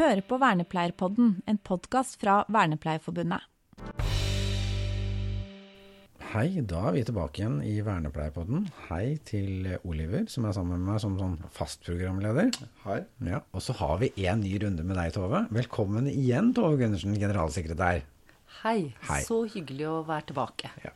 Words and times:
hører 0.00 0.22
på 0.24 0.38
Vernepleierpodden, 0.40 1.40
en 1.44 1.58
podkast 1.66 2.16
fra 2.22 2.40
Vernepleierforbundet. 2.48 3.44
Hei, 6.30 6.62
da 6.62 6.84
er 6.88 6.94
vi 6.94 7.02
tilbake 7.04 7.40
igjen 7.40 7.56
i 7.66 7.74
Vernepleierpodden. 7.84 8.68
Hei 8.86 9.18
til 9.26 9.66
Oliver, 9.82 10.24
som 10.30 10.46
er 10.46 10.54
sammen 10.56 10.78
med 10.78 10.92
meg 10.92 11.02
som 11.02 11.18
sånn 11.18 11.34
fast 11.52 11.82
programleder. 11.84 12.52
Hei. 12.84 13.00
Ja, 13.26 13.42
og 13.50 13.64
så 13.66 13.74
har 13.80 13.98
vi 14.00 14.12
en 14.24 14.40
ny 14.44 14.54
runde 14.62 14.86
med 14.86 14.96
deg, 14.96 15.10
Tove. 15.18 15.42
Velkommen 15.52 16.08
igjen, 16.12 16.54
Tove 16.56 16.78
Gundersen, 16.80 17.18
generalsekretær. 17.18 18.06
Hei. 18.62 18.78
Hei. 19.10 19.20
Så 19.26 19.42
hyggelig 19.52 19.90
å 19.90 19.98
være 20.06 20.30
tilbake. 20.30 20.72
Ja. 20.86 20.94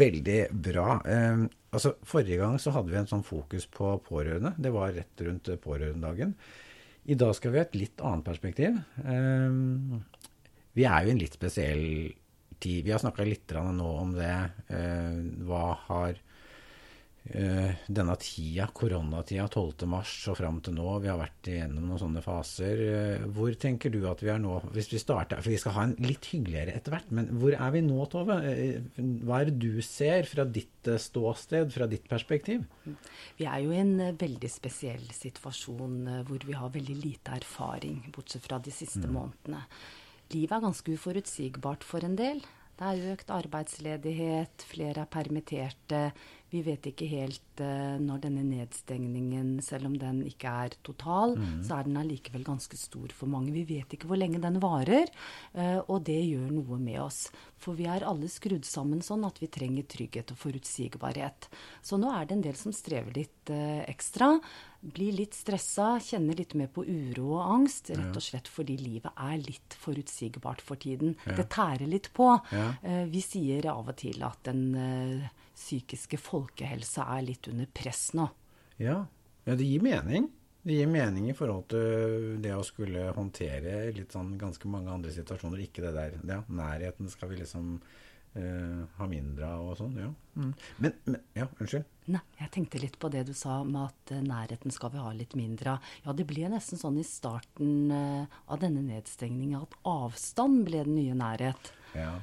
Veldig 0.00 0.40
bra. 0.70 0.96
Eh, 1.02 1.44
altså, 1.74 1.96
forrige 2.06 2.40
gang 2.40 2.56
så 2.62 2.72
hadde 2.78 2.94
vi 2.94 3.02
en 3.02 3.10
sånn 3.10 3.26
fokus 3.26 3.68
på 3.74 3.98
pårørende. 4.06 4.54
Det 4.56 4.72
var 4.74 4.94
rett 4.96 5.28
rundt 5.28 5.52
pårørendedagen. 5.66 6.36
I 7.08 7.16
dag 7.18 7.34
skal 7.36 7.52
vi 7.52 7.60
ha 7.60 7.64
et 7.64 7.78
litt 7.78 8.02
annet 8.04 8.26
perspektiv. 8.26 8.76
Eh, 9.00 9.50
vi 10.76 10.86
er 10.86 11.04
jo 11.04 11.10
i 11.10 11.14
en 11.14 11.22
litt 11.22 11.36
spesiell 11.38 11.86
tid. 12.60 12.84
Vi 12.84 12.92
har 12.92 13.00
snakka 13.02 13.24
litt 13.26 13.54
nå 13.56 13.92
om 14.02 14.12
det. 14.16 14.34
Eh, 14.68 15.16
hva 15.48 15.64
har 15.88 16.20
denne 17.20 18.14
tida, 18.18 18.64
koronatida, 18.74 19.44
12. 19.52 19.84
mars 19.90 20.12
og 20.30 20.38
fram 20.38 20.56
til 20.64 20.74
nå, 20.74 20.86
vi 21.04 21.10
har 21.10 21.18
vært 21.20 21.50
igjennom 21.52 21.90
noen 21.90 22.00
sånne 22.00 22.22
faser. 22.24 22.80
Eh, 22.80 23.26
hvor 23.36 23.54
tenker 23.60 23.92
du 23.92 24.00
at 24.08 24.22
vi 24.24 24.32
er 24.32 24.40
nå? 24.40 24.56
Hvis 24.74 24.88
vi 24.90 25.00
starter, 25.02 25.42
for 25.42 25.52
vi 25.52 25.58
skal 25.60 25.76
ha 25.76 25.84
en 25.86 25.94
litt 26.00 26.30
hyggeligere 26.32 26.74
etter 26.78 26.96
hvert, 26.96 27.12
men 27.14 27.28
hvor 27.40 27.54
er 27.54 27.74
vi 27.76 27.82
nå, 27.84 27.98
Tove? 28.10 28.38
Eh, 28.48 28.80
Hva 29.26 29.42
er 29.42 29.50
det 29.50 29.58
du 29.62 29.82
ser 29.84 30.28
fra 30.30 30.46
ditt 30.48 30.88
eh, 30.88 31.00
ståsted, 31.00 31.70
fra 31.76 31.88
ditt 31.90 32.08
perspektiv? 32.10 32.64
Vi 33.38 33.48
er 33.48 33.66
jo 33.66 33.74
i 33.74 33.82
en 33.82 33.96
eh, 34.00 34.16
veldig 34.20 34.50
spesiell 34.50 35.04
situasjon 35.14 35.98
eh, 36.06 36.22
hvor 36.28 36.46
vi 36.48 36.56
har 36.56 36.72
veldig 36.72 36.96
lite 37.02 37.36
erfaring, 37.36 38.00
bortsett 38.16 38.48
fra 38.48 38.58
de 38.64 38.72
siste 38.74 39.04
månedene. 39.06 39.66
Livet 40.32 40.56
er 40.56 40.64
ganske 40.64 40.96
uforutsigbart 40.96 41.84
for 41.84 42.06
en 42.06 42.16
del. 42.18 42.40
Det 42.80 42.88
er 42.88 43.12
økt 43.12 43.32
arbeidsledighet, 43.34 44.62
flere 44.70 45.02
er 45.02 45.08
permitterte. 45.12 45.98
Vi 46.50 46.62
vet 46.66 46.88
ikke 46.90 47.06
helt 47.10 47.62
uh, 47.62 47.96
når 48.02 48.24
denne 48.24 48.44
nedstengningen, 48.46 49.58
selv 49.64 49.90
om 49.90 49.96
den 50.00 50.22
ikke 50.28 50.50
er 50.64 50.76
total, 50.86 51.36
så 51.66 51.78
er 51.78 51.86
den 51.86 52.00
allikevel 52.00 52.44
ganske 52.46 52.78
stor 52.78 53.12
for 53.16 53.30
mange. 53.30 53.52
Vi 53.54 53.64
vet 53.68 53.94
ikke 53.94 54.10
hvor 54.10 54.18
lenge 54.18 54.40
den 54.42 54.58
varer, 54.62 55.10
uh, 55.54 55.80
og 55.86 56.02
det 56.08 56.18
gjør 56.18 56.50
noe 56.54 56.80
med 56.82 56.98
oss. 57.04 57.28
For 57.60 57.76
vi 57.76 57.86
er 57.90 58.06
alle 58.08 58.30
skrudd 58.32 58.64
sammen 58.66 59.04
sånn 59.04 59.26
at 59.28 59.38
vi 59.42 59.50
trenger 59.52 59.86
trygghet 59.90 60.32
og 60.32 60.40
forutsigbarhet. 60.40 61.50
Så 61.84 62.00
nå 62.00 62.10
er 62.14 62.26
det 62.26 62.38
en 62.38 62.44
del 62.48 62.58
som 62.58 62.74
strever 62.74 63.14
litt 63.14 63.52
uh, 63.52 63.84
ekstra. 63.90 64.32
Blir 64.80 65.12
litt 65.12 65.36
stressa, 65.36 65.98
kjenner 66.00 66.38
litt 66.40 66.56
mer 66.56 66.70
på 66.72 66.86
uro 66.88 67.34
og 67.36 67.44
angst. 67.44 67.92
Rett 67.92 68.16
og 68.16 68.24
slett 68.24 68.48
fordi 68.48 68.78
livet 68.80 69.12
er 69.12 69.36
litt 69.42 69.76
forutsigbart 69.76 70.64
for 70.64 70.80
tiden. 70.80 71.12
Det 71.36 71.50
tærer 71.52 71.84
litt 71.90 72.08
på. 72.16 72.30
Ja. 72.48 73.04
Vi 73.10 73.20
sier 73.20 73.68
av 73.74 73.90
og 73.92 73.98
til 74.00 74.24
at 74.24 74.48
eh, 74.48 75.28
psykiske 75.60 76.18
folkehelsa 76.20 77.06
er 77.16 77.26
litt 77.28 77.48
under 77.52 77.68
press 77.72 78.10
nå. 78.16 78.26
Ja. 78.80 79.02
ja, 79.44 79.54
det 79.54 79.66
gir 79.68 79.84
mening. 79.84 80.30
Det 80.62 80.76
gir 80.76 80.88
mening 80.92 81.30
i 81.30 81.36
forhold 81.36 81.70
til 81.72 82.36
det 82.44 82.52
å 82.56 82.64
skulle 82.64 83.08
håndtere 83.16 83.90
litt 83.96 84.12
sånn 84.12 84.34
ganske 84.40 84.68
mange 84.68 84.92
andre 84.92 85.12
situasjoner. 85.14 85.62
Ikke 85.64 85.84
det 85.86 85.92
der 85.96 86.16
ja, 86.20 86.42
Nærheten 86.48 87.08
skal 87.12 87.32
vi 87.32 87.40
liksom 87.40 87.78
eh, 88.36 88.82
ha 88.98 89.08
mindre 89.08 89.48
av 89.48 89.70
og 89.72 89.78
sånn. 89.80 89.96
Ja. 90.00 90.10
Mm. 90.36 90.52
Men, 90.84 90.98
men 91.06 91.22
Ja, 91.36 91.48
unnskyld. 91.56 91.88
Nei, 92.10 92.20
jeg 92.40 92.52
tenkte 92.56 92.82
litt 92.82 92.98
på 93.00 93.08
det 93.12 93.24
du 93.28 93.32
sa 93.38 93.60
med 93.64 93.86
at 93.86 94.12
eh, 94.16 94.24
nærheten 94.26 94.74
skal 94.74 94.92
vi 94.92 95.00
ha 95.04 95.14
litt 95.16 95.36
mindre 95.38 95.76
av. 95.76 95.88
Ja, 96.04 96.16
det 96.16 96.28
ble 96.28 96.48
nesten 96.52 96.80
sånn 96.80 97.00
i 97.00 97.06
starten 97.06 97.92
eh, 97.94 98.40
av 98.50 98.60
denne 98.60 98.84
nedstengninga 98.84 99.62
at 99.64 99.76
avstand 99.88 100.64
ble 100.68 100.84
den 100.88 100.98
nye 100.98 101.16
nærhet. 101.16 101.72
Ja. 101.96 102.18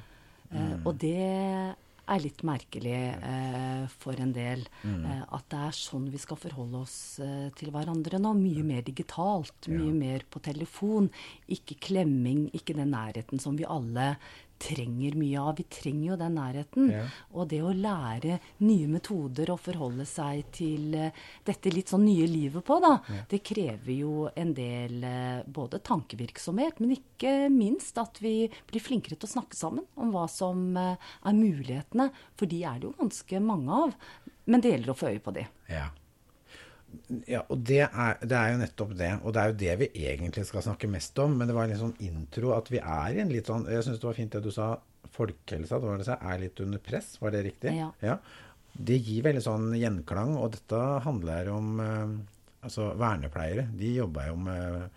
Eh, 0.52 0.74
og 0.84 0.94
det 1.02 1.76
er 2.08 2.22
litt 2.22 2.42
merkelig 2.46 2.94
eh, 2.94 3.84
for 4.00 4.18
en 4.20 4.32
del. 4.34 4.64
Eh, 4.86 5.22
at 5.36 5.46
det 5.52 5.60
er 5.68 5.76
sånn 5.76 6.08
vi 6.12 6.20
skal 6.20 6.40
forholde 6.40 6.82
oss 6.82 6.98
eh, 7.24 7.48
til 7.58 7.72
hverandre 7.74 8.20
nå. 8.22 8.34
Mye 8.38 8.64
mer 8.66 8.84
digitalt, 8.86 9.70
mye 9.70 9.94
mer 9.94 10.26
på 10.30 10.42
telefon. 10.44 11.10
Ikke 11.52 11.78
klemming, 11.88 12.46
ikke 12.56 12.76
den 12.78 12.94
nærheten 12.96 13.42
som 13.42 13.58
vi 13.58 13.68
alle 13.68 14.14
trenger 14.58 15.16
mye 15.18 15.40
av. 15.40 15.56
Vi 15.58 15.66
trenger 15.72 16.12
jo 16.12 16.18
den 16.20 16.36
nærheten. 16.38 16.90
Ja. 16.92 17.04
Og 17.34 17.48
det 17.52 17.60
å 17.64 17.72
lære 17.74 18.38
nye 18.64 18.88
metoder 18.90 19.52
og 19.54 19.62
forholde 19.64 20.06
seg 20.08 20.48
til 20.54 20.96
eh, 20.98 21.22
dette 21.46 21.72
litt 21.74 21.92
sånn 21.92 22.06
nye 22.06 22.26
livet 22.30 22.64
på, 22.66 22.78
da, 22.82 22.96
det 23.30 23.42
krever 23.46 23.92
jo 23.94 24.28
en 24.34 24.54
del 24.56 25.04
eh, 25.06 25.44
både 25.46 25.82
tankevirksomhet, 25.86 26.82
men 26.82 26.96
ikke 26.98 27.34
minst 27.52 27.98
at 28.00 28.20
vi 28.24 28.48
blir 28.70 28.84
flinkere 28.84 29.18
til 29.18 29.28
å 29.28 29.34
snakke 29.36 29.58
sammen 29.58 29.86
om 29.98 30.12
hva 30.14 30.26
som 30.32 30.70
eh, 30.76 31.12
er 31.22 31.38
mulighetene. 31.38 32.10
For 32.38 32.50
de 32.50 32.64
er 32.66 32.80
det 32.80 32.90
jo 32.90 32.96
ganske 32.98 33.44
mange 33.44 33.84
av. 33.86 33.96
Men 34.48 34.62
det 34.64 34.72
gjelder 34.72 34.94
å 34.94 34.98
få 34.98 35.10
øye 35.12 35.22
på 35.24 35.34
de. 35.36 35.44
Ja. 35.68 35.88
Ja, 37.28 37.42
og 37.52 37.60
det 37.68 37.82
er, 37.86 38.18
det 38.24 38.36
er 38.36 38.52
jo 38.52 38.60
nettopp 38.62 38.92
det. 38.96 39.10
Og 39.22 39.34
det 39.34 39.42
er 39.42 39.50
jo 39.50 39.58
det 39.62 39.74
vi 39.82 39.88
egentlig 40.08 40.44
skal 40.48 40.64
snakke 40.64 40.90
mest 40.90 41.18
om. 41.22 41.36
Men 41.38 41.50
det 41.50 41.56
var 41.56 41.66
en 41.66 41.72
litt 41.74 41.82
sånn 41.82 41.96
intro 42.04 42.54
at 42.56 42.70
vi 42.72 42.80
er 42.80 43.16
i 43.16 43.22
en 43.24 43.32
litt 43.32 43.48
sånn 43.50 43.66
Jeg 43.68 43.84
syns 43.86 44.00
det 44.00 44.08
var 44.08 44.18
fint 44.18 44.36
det 44.36 44.44
du 44.44 44.52
sa. 44.54 44.74
Folkehelsa 45.18 45.78
det 45.80 45.88
var 45.88 46.00
det, 46.00 46.06
så 46.08 46.18
er 46.20 46.42
litt 46.42 46.60
under 46.64 46.82
press. 46.84 47.14
Var 47.20 47.34
det 47.34 47.44
riktig? 47.46 47.74
Ja. 48.04 48.18
Det 48.72 48.98
gir 49.00 49.24
veldig 49.26 49.44
sånn 49.44 49.70
gjenklang. 49.76 50.36
Og 50.40 50.52
dette 50.56 50.82
handler 51.04 51.52
om 51.54 51.78
eh, 51.84 52.18
Altså, 52.58 52.88
vernepleiere. 52.98 53.68
De 53.78 53.92
jobber 53.94 54.32
jo 54.32 54.38
med 54.42 54.88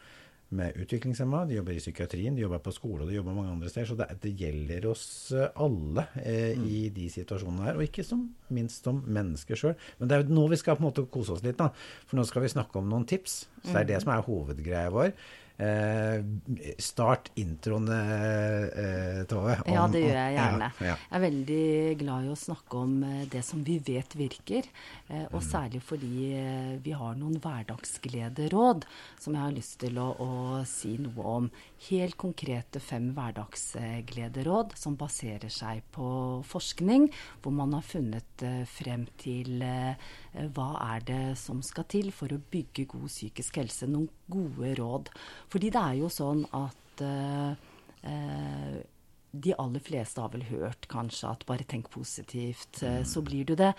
med 0.58 0.78
utviklingshemma, 0.84 1.46
de 1.48 1.56
jobber 1.58 1.78
i 1.78 1.82
psykiatrien, 1.82 2.36
de 2.36 2.44
jobber 2.44 2.62
på 2.64 2.74
skole 2.76 3.06
og 3.06 3.12
de 3.12 3.16
jobber 3.16 3.36
mange 3.36 3.54
andre 3.54 3.72
steder. 3.72 3.90
Så 3.92 3.98
det, 4.00 4.08
det 4.24 4.34
gjelder 4.40 4.88
oss 4.92 5.06
eh, 5.36 5.48
alle 5.64 6.08
eh, 6.22 6.60
i 6.60 6.82
de 6.94 7.08
situasjonene 7.14 7.70
her, 7.70 7.80
og 7.80 7.86
ikke 7.88 8.06
som 8.08 8.26
minst 8.52 8.88
som 8.88 9.00
mennesker 9.08 9.60
sjøl. 9.60 9.78
Men 10.00 10.12
det 10.12 10.18
er 10.18 10.26
jo 10.26 10.36
nå 10.36 10.48
vi 10.52 10.60
skal 10.60 10.80
på 10.80 10.84
en 10.84 10.90
måte 10.90 11.08
kose 11.12 11.38
oss 11.38 11.46
litt, 11.46 11.60
da. 11.62 11.70
For 12.10 12.20
nå 12.20 12.28
skal 12.28 12.46
vi 12.46 12.52
snakke 12.56 12.82
om 12.82 12.92
noen 12.92 13.08
tips. 13.08 13.46
Så 13.62 13.72
det 13.72 13.84
er 13.84 13.90
det 13.94 14.02
som 14.04 14.12
er 14.14 14.26
hovedgreia 14.28 14.92
vår. 14.92 15.14
Eh, 15.62 16.24
start 16.82 17.28
introen, 17.38 17.86
eh, 17.94 19.24
Tove. 19.30 19.60
om- 19.66 19.74
Ja, 19.74 19.84
det 19.88 20.02
gjør 20.02 20.18
jeg 20.18 20.38
gjerne. 20.38 20.70
Ja, 20.80 20.86
ja. 20.88 20.96
Jeg 20.96 21.18
er 21.20 21.26
veldig 21.30 21.98
glad 22.00 22.24
i 22.26 22.32
å 22.34 22.38
snakke 22.40 22.78
om 22.82 23.04
eh, 23.04 23.26
det 23.30 23.44
som 23.46 23.64
vi 23.64 23.78
vet 23.78 24.16
virker. 24.18 24.64
eh, 25.10 25.28
Og 25.34 25.42
særlig 25.46 25.82
fordi 25.86 26.34
eh, 26.34 26.78
vi 26.82 26.92
har 26.98 27.14
noen 27.16 27.38
hverdagsglederåd 27.40 28.84
som 29.20 29.34
jeg 29.36 29.42
har 29.44 29.52
lyst 29.52 29.78
til 29.80 30.00
å, 30.02 30.08
å 30.18 30.66
si 30.66 30.96
noe 30.98 31.24
om. 31.36 31.52
Helt 31.90 32.18
konkrete 32.18 32.80
fem 32.82 33.12
hverdagsglederåd 33.14 34.76
som 34.78 34.96
baserer 34.98 35.50
seg 35.54 35.84
på 35.94 36.42
forskning, 36.48 37.10
hvor 37.44 37.54
man 37.54 37.74
har 37.78 37.86
funnet 37.86 38.42
eh, 38.46 38.64
frem 38.66 39.06
til 39.22 39.62
eh, 39.62 39.94
hva 40.56 40.70
er 40.96 41.04
det 41.08 41.24
som 41.40 41.60
skal 41.66 41.88
til 41.92 42.12
for 42.16 42.32
å 42.32 42.40
bygge 42.52 42.88
god 42.94 43.10
psykisk 43.12 43.60
helse. 43.62 43.90
Noen 43.90 44.10
gode 44.32 44.76
råd. 44.80 45.12
Fordi 45.52 45.72
det 45.74 45.82
er 45.82 46.00
jo 46.00 46.12
sånn 46.12 46.46
at 46.56 47.04
eh, 47.06 47.52
eh, 48.08 48.78
de 49.32 49.56
aller 49.56 49.84
fleste 49.84 50.22
har 50.24 50.32
vel 50.34 50.46
hørt 50.50 50.88
kanskje 50.92 51.30
at 51.32 51.46
bare 51.48 51.68
tenk 51.68 51.92
positivt, 51.92 52.82
mm. 52.84 53.04
så 53.08 53.24
blir 53.26 53.48
du 53.48 53.56
det. 53.60 53.74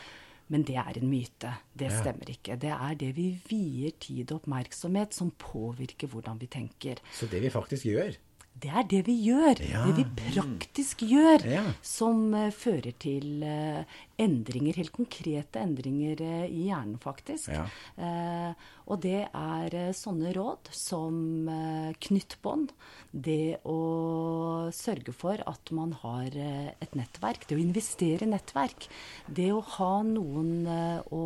Men 0.52 0.66
det 0.68 0.76
er 0.80 0.98
en 1.00 1.08
myte. 1.08 1.54
Det 1.72 1.88
stemmer 1.94 2.28
ikke. 2.34 2.58
Det 2.60 2.72
er 2.74 2.98
det 3.00 3.12
vi 3.16 3.30
vier 3.48 3.94
tid 4.02 4.34
og 4.34 4.42
oppmerksomhet 4.42 5.16
som 5.16 5.30
påvirker 5.40 6.10
hvordan 6.12 6.40
vi 6.42 6.50
tenker. 6.52 7.00
Så 7.14 7.28
det 7.30 7.40
vi 7.44 7.52
faktisk 7.52 7.88
gjør 7.88 8.18
Det 8.52 8.68
er 8.68 8.84
det 8.84 9.00
vi 9.06 9.14
gjør. 9.30 9.62
Ja. 9.64 9.86
Det 9.86 9.94
vi 9.96 10.04
praktisk 10.18 11.06
gjør, 11.08 11.46
Ja. 11.48 11.62
som 11.80 12.34
uh, 12.36 12.50
fører 12.52 12.92
til 13.00 13.42
eh, 13.42 13.88
endringer, 14.22 14.76
helt 14.78 14.94
konkrete 14.94 15.60
endringer 15.62 16.20
eh, 16.22 16.44
i 16.48 16.68
hjernen, 16.68 16.98
faktisk. 17.02 17.50
Ja. 17.52 17.66
Eh, 17.96 18.70
og 18.90 19.00
det 19.04 19.26
er 19.28 19.76
eh, 19.78 19.92
sånne 19.96 20.32
råd 20.36 20.70
som 20.74 21.48
eh, 21.50 21.92
knyttbånd, 22.06 22.72
det 23.12 23.62
å 23.68 23.78
sørge 24.74 25.14
for 25.16 25.42
at 25.48 25.72
man 25.74 25.94
har 26.02 26.34
eh, 26.34 26.72
et 26.82 26.96
nettverk, 26.98 27.46
det 27.48 27.58
å 27.58 27.62
investere 27.62 28.26
i 28.26 28.32
nettverk, 28.32 28.88
det 29.28 29.50
å 29.54 29.62
ha 29.78 29.92
noen 30.06 30.66
å 31.12 31.24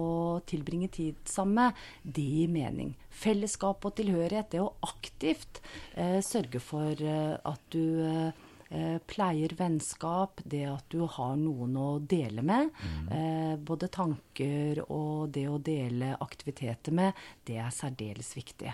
tilbringe 0.48 0.88
tid 0.92 1.20
sammen 1.28 1.56
med, 1.56 1.84
det 2.02 2.24
gir 2.24 2.50
mening. 2.52 2.92
Fellesskap 3.16 3.84
og 3.88 3.94
tilhørighet, 3.96 4.50
det 4.52 4.60
å 4.62 4.74
aktivt 4.84 5.62
eh, 5.94 6.18
sørge 6.24 6.60
for 6.62 7.00
at 7.06 7.62
du 7.72 8.32
eh, 8.70 8.98
pleier 9.06 9.52
vennskap, 9.58 10.40
det 10.44 10.64
at 10.70 10.86
du 10.92 11.04
har 11.06 11.36
noen 11.40 11.76
å 11.76 11.88
dele 11.98 12.42
med. 12.42 12.70
Eh, 13.10 13.56
både 13.56 13.88
tanker 13.88 14.82
og 14.86 15.30
det 15.34 15.46
å 15.48 15.58
dele 15.58 16.14
aktiviteter 16.20 16.92
med, 16.96 17.12
det 17.44 17.60
er 17.62 17.74
særdeles 17.74 18.32
viktig. 18.36 18.72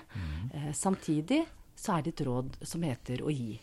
Eh, 0.54 0.72
samtidig 0.72 1.44
så 1.74 1.96
er 1.96 2.02
det 2.02 2.14
et 2.16 2.26
råd 2.26 2.56
som 2.62 2.82
heter 2.82 3.22
å 3.22 3.30
gi. 3.32 3.58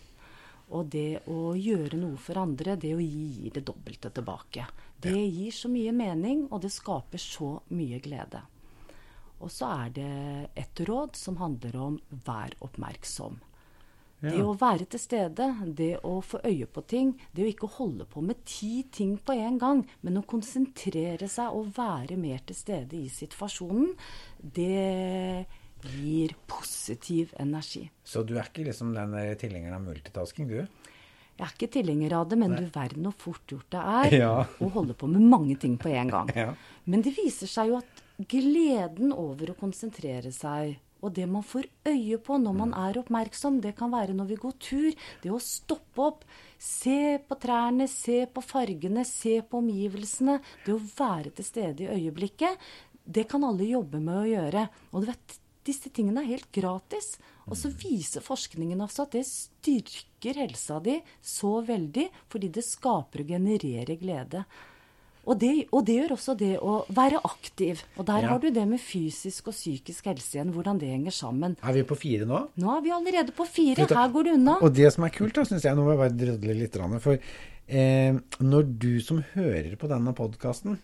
Og 0.70 0.86
det 0.94 1.24
å 1.34 1.56
gjøre 1.58 1.98
noe 1.98 2.18
for 2.22 2.38
andre, 2.38 2.76
det 2.78 2.94
å 2.94 3.02
gi, 3.02 3.50
det 3.54 3.66
dobbelte 3.66 4.12
tilbake. 4.14 4.68
Det 5.02 5.16
gir 5.18 5.52
så 5.56 5.70
mye 5.72 5.94
mening, 5.96 6.46
og 6.52 6.62
det 6.62 6.70
skaper 6.76 7.22
så 7.22 7.56
mye 7.74 7.98
glede. 8.04 8.44
Og 9.40 9.52
så 9.54 9.70
er 9.86 9.94
det 9.96 10.14
et 10.60 10.82
råd 10.86 11.16
som 11.16 11.40
handler 11.40 11.78
om 11.80 12.00
vær 12.26 12.54
oppmerksom. 12.66 13.40
Ja. 14.20 14.34
Det 14.34 14.42
å 14.44 14.56
være 14.60 14.84
til 14.92 15.00
stede, 15.00 15.46
det 15.78 15.94
å 16.04 16.18
få 16.26 16.42
øye 16.44 16.66
på 16.68 16.82
ting, 16.92 17.14
det 17.32 17.46
å 17.46 17.52
ikke 17.54 17.70
holde 17.78 18.04
på 18.10 18.20
med 18.26 18.42
ti 18.44 18.82
ting 18.92 19.14
på 19.24 19.32
en 19.38 19.58
gang, 19.62 19.86
men 20.04 20.20
å 20.20 20.26
konsentrere 20.28 21.30
seg 21.32 21.56
og 21.56 21.70
være 21.78 22.18
mer 22.20 22.42
til 22.50 22.58
stede 22.60 23.00
i 23.00 23.08
situasjonen, 23.14 23.94
det 24.44 25.46
gir 25.96 26.34
positiv 26.52 27.32
energi. 27.40 27.86
Så 28.04 28.26
du 28.28 28.36
er 28.36 28.50
ikke 28.50 28.66
liksom 28.68 28.92
den 28.98 29.16
tilhengeren 29.40 29.78
av 29.80 29.86
multitasking, 29.88 30.50
du? 30.52 30.60
Jeg 31.40 31.46
er 31.48 31.54
ikke 31.56 31.72
tilhenger 31.72 32.18
av 32.18 32.28
det, 32.28 32.36
men 32.42 32.52
du 32.60 32.66
verden 32.76 33.06
hvor 33.08 33.16
fort 33.16 33.54
gjort 33.54 33.70
det 33.72 33.80
er 33.80 34.16
Ja. 34.26 34.34
å 34.60 34.68
holde 34.76 34.98
på 35.00 35.08
med 35.08 35.24
mange 35.24 35.56
ting 35.56 35.78
på 35.80 35.94
en 35.96 36.12
gang. 36.12 36.32
Ja. 36.36 36.52
Men 36.84 37.06
det 37.06 37.16
viser 37.16 37.48
seg 37.48 37.72
jo 37.72 37.80
at 37.80 38.04
gleden 38.28 39.14
over 39.16 39.54
å 39.54 39.56
konsentrere 39.56 40.34
seg, 40.36 40.76
og 41.00 41.14
det 41.16 41.26
man 41.32 41.46
får 41.46 41.68
øye 41.88 42.20
på 42.22 42.38
når 42.42 42.56
man 42.58 42.74
er 42.78 43.00
oppmerksom, 43.02 43.60
det 43.64 43.76
kan 43.80 43.92
være 43.94 44.16
når 44.18 44.30
vi 44.34 44.40
går 44.44 44.56
tur, 44.60 45.08
det 45.24 45.32
å 45.32 45.42
stoppe 45.44 46.06
opp, 46.06 46.24
se 46.60 47.18
på 47.24 47.38
trærne, 47.40 47.88
se 47.92 48.26
på 48.28 48.44
fargene, 48.44 49.06
se 49.08 49.40
på 49.42 49.62
omgivelsene, 49.64 50.40
det 50.66 50.76
å 50.76 50.82
være 51.00 51.34
til 51.38 51.48
stede 51.48 51.86
i 51.86 51.92
øyeblikket, 52.00 52.70
det 53.10 53.26
kan 53.30 53.46
alle 53.48 53.66
jobbe 53.66 54.02
med 54.04 54.22
å 54.22 54.28
gjøre. 54.30 54.66
Og 54.94 55.02
du 55.02 55.10
vet, 55.10 55.40
disse 55.66 55.90
tingene 55.94 56.24
er 56.24 56.34
helt 56.36 56.50
gratis. 56.54 57.16
Og 57.50 57.58
så 57.58 57.72
viser 57.74 58.26
forskningen 58.26 58.82
også 58.86 59.08
at 59.08 59.16
det 59.18 59.26
styrker 59.26 60.38
helsa 60.44 60.78
di 60.84 61.00
så 61.26 61.60
veldig, 61.66 62.06
fordi 62.30 62.52
det 62.60 62.66
skaper 62.68 63.24
og 63.24 63.34
genererer 63.34 63.98
glede. 63.98 64.44
Og 65.30 65.38
det, 65.38 65.52
og 65.72 65.84
det 65.86 65.96
gjør 66.00 66.14
også 66.16 66.34
det 66.40 66.56
å 66.58 66.80
være 66.90 67.20
aktiv. 67.28 67.84
Og 68.00 68.06
der 68.08 68.24
Ja. 68.24 68.30
har 68.34 68.40
du 68.42 68.50
det 68.50 68.64
med 68.68 68.80
fysisk 68.82 69.52
og 69.52 69.54
psykisk 69.54 70.06
helse 70.10 70.40
igjen, 70.40 70.52
hvordan 70.56 70.80
det 70.82 70.90
henger 70.90 71.14
sammen. 71.14 71.56
Er 71.62 71.74
vi 71.74 71.84
på 71.84 71.96
fire 72.00 72.26
nå? 72.26 72.40
Nå 72.58 72.78
er 72.78 72.82
vi 72.82 72.90
allerede 72.96 73.32
på 73.38 73.46
fire. 73.46 73.76
Vet 73.84 73.94
Her 73.94 74.10
går 74.10 74.24
det 74.26 74.34
unna. 74.40 74.58
Og 74.66 74.74
det 74.74 74.92
som 74.94 75.04
er 75.06 75.10
kult, 75.14 75.34
da, 75.38 75.44
syns 75.46 75.62
jeg 75.64 75.76
Nå 75.78 75.86
må 75.86 75.94
jeg 75.94 76.02
bare 76.02 76.18
drodle 76.18 76.56
litt. 76.58 76.74
For 77.04 77.20
eh, 77.70 78.14
når 78.42 78.80
du 78.80 79.00
som 79.06 79.22
hører 79.36 79.76
på 79.78 79.88
denne 79.88 80.16
podkasten 80.18 80.80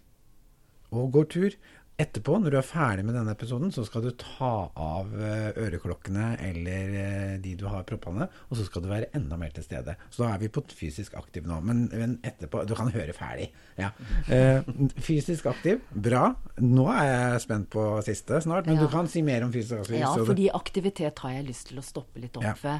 og 0.94 1.12
går 1.12 1.25
tur 1.30 1.51
Etterpå, 1.95 2.33
når 2.44 2.51
du 2.51 2.57
er 2.59 2.65
ferdig 2.68 3.06
med 3.07 3.15
denne 3.15 3.31
episoden, 3.31 3.69
så 3.71 3.86
skal 3.88 4.01
du 4.03 4.09
ta 4.19 4.50
av 4.75 5.13
eh, 5.15 5.53
øreklokkene 5.63 6.25
eller 6.44 6.89
eh, 7.00 7.36
de 7.39 7.53
du 7.56 7.63
har 7.71 7.86
proppene, 7.88 8.27
og 8.50 8.57
så 8.59 8.65
skal 8.68 8.83
du 8.83 8.89
være 8.92 9.07
enda 9.15 9.38
mer 9.39 9.53
til 9.56 9.63
stede. 9.63 9.95
Så 10.12 10.25
da 10.25 10.33
er 10.33 10.42
vi 10.44 10.50
på 10.51 10.59
fysisk 10.75 11.15
aktiv 11.15 11.47
nå. 11.47 11.62
Men, 11.63 11.86
men 11.94 12.18
etterpå 12.27 12.65
Du 12.68 12.75
kan 12.75 12.92
høre 12.92 13.15
ferdig. 13.15 13.47
Ja. 13.80 13.94
Eh, 14.27 14.59
fysisk 15.07 15.47
aktiv, 15.53 15.80
bra. 15.95 16.33
Nå 16.59 16.89
er 16.92 17.07
jeg 17.13 17.45
spent 17.45 17.69
på 17.71 17.88
siste 18.03 18.41
snart, 18.44 18.68
men 18.68 18.75
Ja. 18.75 18.83
du 18.83 18.91
kan 18.91 19.07
si 19.07 19.24
mer 19.24 19.48
om 19.48 19.56
fysisk 19.56 19.86
aktiv. 19.86 20.01
Ja, 20.03 20.12
fordi 20.19 20.50
aktivitet 20.51 21.24
har 21.24 21.38
jeg 21.38 21.48
lyst 21.48 21.71
til 21.71 21.80
å 21.80 21.86
stoppe 21.94 22.19
litt 22.19 22.36
opp 22.36 22.44
Ja. 22.44 22.80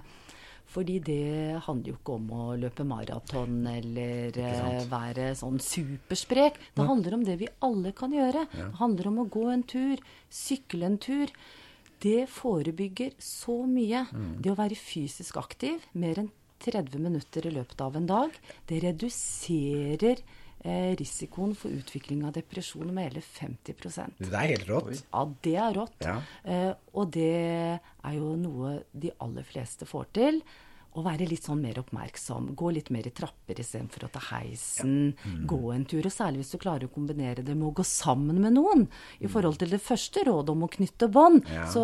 Fordi 0.72 0.98
det 1.00 1.60
handler 1.66 1.92
jo 1.94 1.98
ikke 2.00 2.16
om 2.18 2.32
å 2.36 2.46
løpe 2.60 2.84
maraton 2.88 3.60
eller 3.70 4.40
eh, 4.42 4.80
være 4.92 5.30
sånn 5.40 5.60
supersprek. 5.64 6.58
Det 6.76 6.88
handler 6.88 7.18
om 7.20 7.26
det 7.28 7.38
vi 7.40 7.52
alle 7.68 7.94
kan 7.96 8.16
gjøre. 8.16 8.48
Det 8.52 8.72
handler 8.82 9.12
om 9.12 9.22
å 9.24 9.30
gå 9.32 9.46
en 9.54 9.64
tur, 9.64 10.02
sykle 10.30 10.90
en 10.90 10.98
tur. 11.00 11.32
Det 12.04 12.26
forebygger 12.30 13.14
så 13.24 13.62
mye. 13.70 14.06
Mm. 14.12 14.34
Det 14.44 14.52
å 14.52 14.58
være 14.60 14.76
fysisk 14.78 15.38
aktiv 15.40 15.86
mer 15.94 16.26
enn 16.26 16.34
30 16.66 17.00
minutter 17.00 17.46
i 17.46 17.54
løpet 17.54 17.82
av 17.84 17.96
en 18.00 18.08
dag, 18.10 18.36
det 18.70 18.80
reduserer 18.84 20.22
eh, 20.66 20.96
risikoen 20.98 21.54
for 21.58 21.74
utvikling 21.76 22.24
av 22.26 22.34
depresjon 22.38 22.90
med 22.96 23.10
hele 23.10 23.22
50% 23.22 24.22
Det 24.24 24.32
er 24.32 24.54
helt 24.56 24.70
rått. 24.70 25.04
ja, 25.12 25.26
det 25.46 25.56
er 25.68 25.76
rått. 25.78 25.98
Ja. 26.06 26.16
Eh, 26.44 26.72
og 26.96 27.12
det 27.14 27.30
er 27.76 28.16
jo 28.18 28.34
noe 28.40 28.55
de 29.00 29.12
aller 29.24 29.44
fleste 29.48 29.86
får 29.90 30.08
til. 30.16 30.40
Å 30.96 31.04
være 31.04 31.26
litt 31.28 31.44
sånn 31.44 31.60
mer 31.60 31.76
oppmerksom. 31.82 32.54
Gå 32.56 32.70
litt 32.72 32.88
mer 32.96 33.04
i 33.10 33.12
trapper 33.12 33.58
istedenfor 33.60 34.06
å 34.08 34.12
ta 34.14 34.22
heisen. 34.30 35.10
Mm. 35.26 35.42
Gå 35.52 35.60
en 35.76 35.84
tur. 35.92 36.06
Og 36.08 36.14
særlig 36.16 36.40
hvis 36.46 36.54
du 36.56 36.58
klarer 36.64 36.88
å 36.88 36.94
kombinere 36.94 37.44
det 37.44 37.52
med 37.58 37.68
å 37.68 37.74
gå 37.76 37.84
sammen 37.84 38.40
med 38.40 38.56
noen. 38.56 38.86
I 39.20 39.28
forhold 39.28 39.60
til 39.60 39.74
det 39.76 39.82
første 39.84 40.24
rådet 40.24 40.56
om 40.56 40.64
å 40.64 40.72
knytte 40.72 41.12
bånd, 41.12 41.44
Mm. 41.44 41.54
Ja. 41.58 41.66
så 41.68 41.84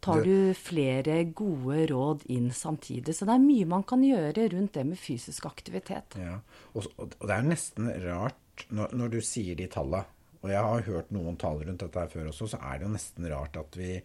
tar 0.00 0.22
du 0.24 0.52
flere 0.56 1.18
gode 1.36 1.86
råd 1.90 2.22
inn 2.32 2.48
samtidig. 2.56 3.12
Så 3.16 3.26
det 3.28 3.34
er 3.36 3.42
mye 3.44 3.66
man 3.68 3.82
kan 3.88 4.00
gjøre 4.04 4.46
rundt 4.54 4.72
det 4.78 4.84
med 4.88 4.98
fysisk 5.00 5.46
aktivitet. 5.50 6.16
Ja, 6.20 6.38
og, 6.74 6.86
og 6.96 7.12
det 7.28 7.34
er 7.36 7.42
nesten 7.48 7.90
rart 8.06 8.66
når, 8.72 8.94
når 8.96 9.12
du 9.16 9.20
sier 9.24 9.56
de 9.56 9.66
tallene, 9.72 10.04
og 10.40 10.48
jeg 10.48 10.64
har 10.64 10.86
hørt 10.86 11.10
noen 11.12 11.36
tall 11.40 11.60
rundt 11.64 11.82
dette 11.84 12.00
her 12.00 12.08
før 12.08 12.30
også, 12.30 12.48
så 12.54 12.60
er 12.64 12.78
det 12.80 12.86
jo 12.88 12.92
nesten 12.94 13.28
rart 13.28 13.56
at 13.60 13.76
vi 13.76 13.98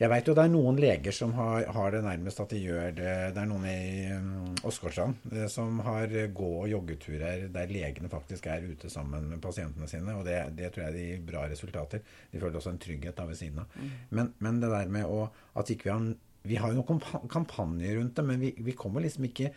Jeg 0.00 0.08
vet 0.08 0.28
jo 0.30 0.32
det 0.32 0.44
er 0.46 0.52
noen 0.52 0.78
leger 0.80 1.12
som 1.12 1.34
har, 1.36 1.66
har 1.76 1.90
det 1.92 1.98
nærmest 2.06 2.38
at 2.40 2.52
de 2.54 2.60
gjør 2.62 2.94
det 2.96 3.10
Det 3.36 3.42
er 3.42 3.48
noen 3.50 3.66
i 3.68 3.80
um, 4.16 4.54
Åsgårdstrand 4.64 5.26
eh, 5.34 5.44
som 5.52 5.82
har 5.84 6.14
eh, 6.16 6.30
gå- 6.32 6.62
og 6.62 6.70
joggeturer 6.72 7.44
der 7.52 7.74
legene 7.74 8.08
faktisk 8.12 8.48
er 8.48 8.64
ute 8.64 8.88
sammen 8.92 9.28
med 9.28 9.42
pasientene 9.44 9.88
sine, 9.90 10.16
og 10.16 10.24
det, 10.24 10.38
det 10.56 10.72
tror 10.72 10.86
jeg 10.86 10.96
de 10.96 11.04
gir 11.04 11.26
bra 11.28 11.44
resultater. 11.50 12.00
De 12.32 12.40
føler 12.40 12.56
også 12.56 12.72
en 12.72 12.80
trygghet 12.80 13.18
da 13.18 13.28
ved 13.28 13.40
siden 13.42 13.60
av. 13.60 13.76
Men, 14.08 14.32
men 14.40 14.62
det 14.62 14.72
der 14.72 14.96
med 14.96 15.04
å 15.04 15.26
At 15.60 15.70
ikke 15.72 15.90
vi 15.90 15.92
har 15.92 16.08
Vi 16.48 16.56
har 16.56 16.72
jo 16.72 16.80
noen 16.80 17.28
kampanjer 17.28 17.98
rundt 17.98 18.16
det, 18.16 18.24
men 18.24 18.40
vi, 18.40 18.54
vi 18.56 18.72
kommer 18.72 19.04
liksom 19.04 19.28
ikke 19.28 19.52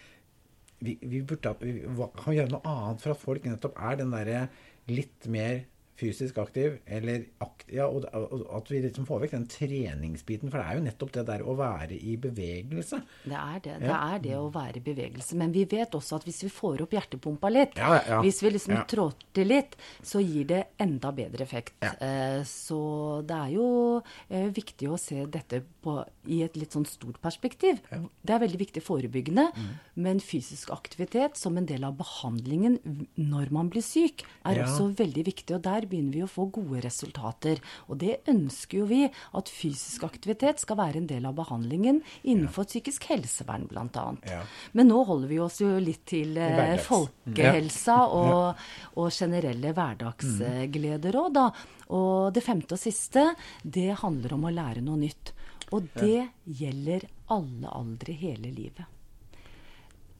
vi, 0.83 0.97
vi 0.99 1.21
burde 1.23 1.55
vi 1.61 1.77
kan 2.19 2.35
gjøre 2.35 2.51
noe 2.51 2.67
annet 2.67 2.99
for 2.99 3.13
at 3.13 3.21
folk 3.21 3.45
nettopp 3.47 3.79
er 3.79 4.01
den 4.01 4.11
derre 4.11 4.47
litt 4.91 5.29
mer 5.31 5.63
fysisk 5.99 6.37
aktiv, 6.41 6.79
eller 6.87 7.25
akt, 7.43 7.67
ja, 7.71 7.85
og, 7.87 8.05
og 8.13 8.43
at 8.57 8.69
vi 8.71 8.79
liksom 8.81 9.05
får 9.05 9.21
vekk 9.23 9.31
den 9.35 9.47
treningsbiten. 9.47 10.49
For 10.49 10.57
det 10.57 10.65
er 10.65 10.79
jo 10.79 10.85
nettopp 10.87 11.11
det 11.13 11.23
der 11.27 11.43
å 11.45 11.53
være 11.59 11.97
i 11.99 12.15
bevegelse. 12.17 13.01
Det 13.25 13.37
er 13.37 13.59
det. 13.63 13.75
Det 13.83 13.91
er 13.93 14.19
det 14.23 14.33
å 14.39 14.47
være 14.53 14.79
i 14.81 14.83
bevegelse. 14.87 15.35
Men 15.37 15.53
vi 15.53 15.65
vet 15.69 15.93
også 15.97 16.17
at 16.17 16.25
hvis 16.27 16.41
vi 16.47 16.49
får 16.49 16.81
opp 16.85 16.95
hjertepumpa 16.97 17.51
litt, 17.53 17.77
Ja, 17.77 17.99
ja. 18.07 18.21
hvis 18.25 18.41
vi 18.43 18.49
liksom 18.55 18.73
Ja. 18.73 18.83
trår 18.89 19.13
til 19.33 19.47
litt, 19.47 19.75
så 20.01 20.19
gir 20.23 20.45
det 20.49 20.63
enda 20.79 21.11
bedre 21.11 21.43
effekt. 21.45 21.73
Ja. 21.81 21.93
Eh, 22.01 22.41
så 22.43 23.21
det 23.25 23.37
er 23.37 23.53
jo 23.53 24.01
eh, 24.29 24.49
viktig 24.49 24.89
å 24.89 24.97
se 24.99 25.25
dette 25.27 25.61
på, 25.83 25.99
i 26.27 26.41
et 26.43 26.55
litt 26.57 26.71
sånn 26.73 26.85
stort 26.87 27.21
perspektiv. 27.21 27.79
Det 27.91 28.33
er 28.33 28.39
veldig 28.39 28.59
viktig 28.59 28.81
forebyggende, 28.83 29.51
Mm. 29.53 29.69
men 29.95 30.19
fysisk 30.19 30.69
aktivitet 30.71 31.35
som 31.37 31.57
en 31.57 31.65
del 31.65 31.83
av 31.83 31.97
behandlingen 31.97 32.79
når 33.17 33.51
man 33.51 33.69
blir 33.69 33.81
syk, 33.83 34.23
er 34.45 34.55
Ja. 34.55 34.65
også 34.65 34.95
veldig 34.95 35.25
viktig. 35.25 35.55
Og 35.55 35.61
der 35.61 35.82
begynner 35.89 36.17
vi 36.19 36.25
å 36.25 36.31
få 36.31 36.47
gode 36.53 36.83
resultater. 36.85 37.61
Og 37.87 37.99
det 38.03 38.21
ønsker 38.31 38.81
jo 38.81 38.89
vi, 38.89 39.03
at 39.09 39.51
fysisk 39.51 40.05
aktivitet 40.07 40.61
skal 40.63 40.79
være 40.79 41.01
en 41.01 41.09
del 41.09 41.27
av 41.29 41.37
behandlingen 41.37 42.01
innenfor 42.23 42.67
psykisk 42.69 43.09
helsevern 43.11 43.67
bl.a. 43.69 44.07
Ja. 44.29 44.41
Men 44.73 44.91
nå 44.91 45.03
holder 45.07 45.31
vi 45.31 45.41
oss 45.43 45.61
jo 45.63 45.71
litt 45.81 46.05
til 46.09 46.37
eh, 46.41 46.77
folkehelsa 46.81 47.53
folkehelsa 47.53 47.97
og, 48.13 48.63
og 48.99 49.11
generelle 49.11 49.73
hverdagsgleder 49.75 51.19
òg, 51.19 51.29
da. 51.35 51.47
Og 51.93 52.33
det 52.33 52.43
femte 52.43 52.77
og 52.77 52.81
siste, 52.81 53.33
det 53.63 53.91
handler 54.01 54.37
om 54.37 54.47
å 54.47 54.53
lære 54.53 54.83
noe 54.85 54.99
nytt. 55.03 55.33
Og 55.73 55.87
det 55.97 56.29
gjelder 56.45 57.07
alle 57.33 57.69
aldre 57.69 58.13
hele 58.13 58.51
livet. 58.53 58.85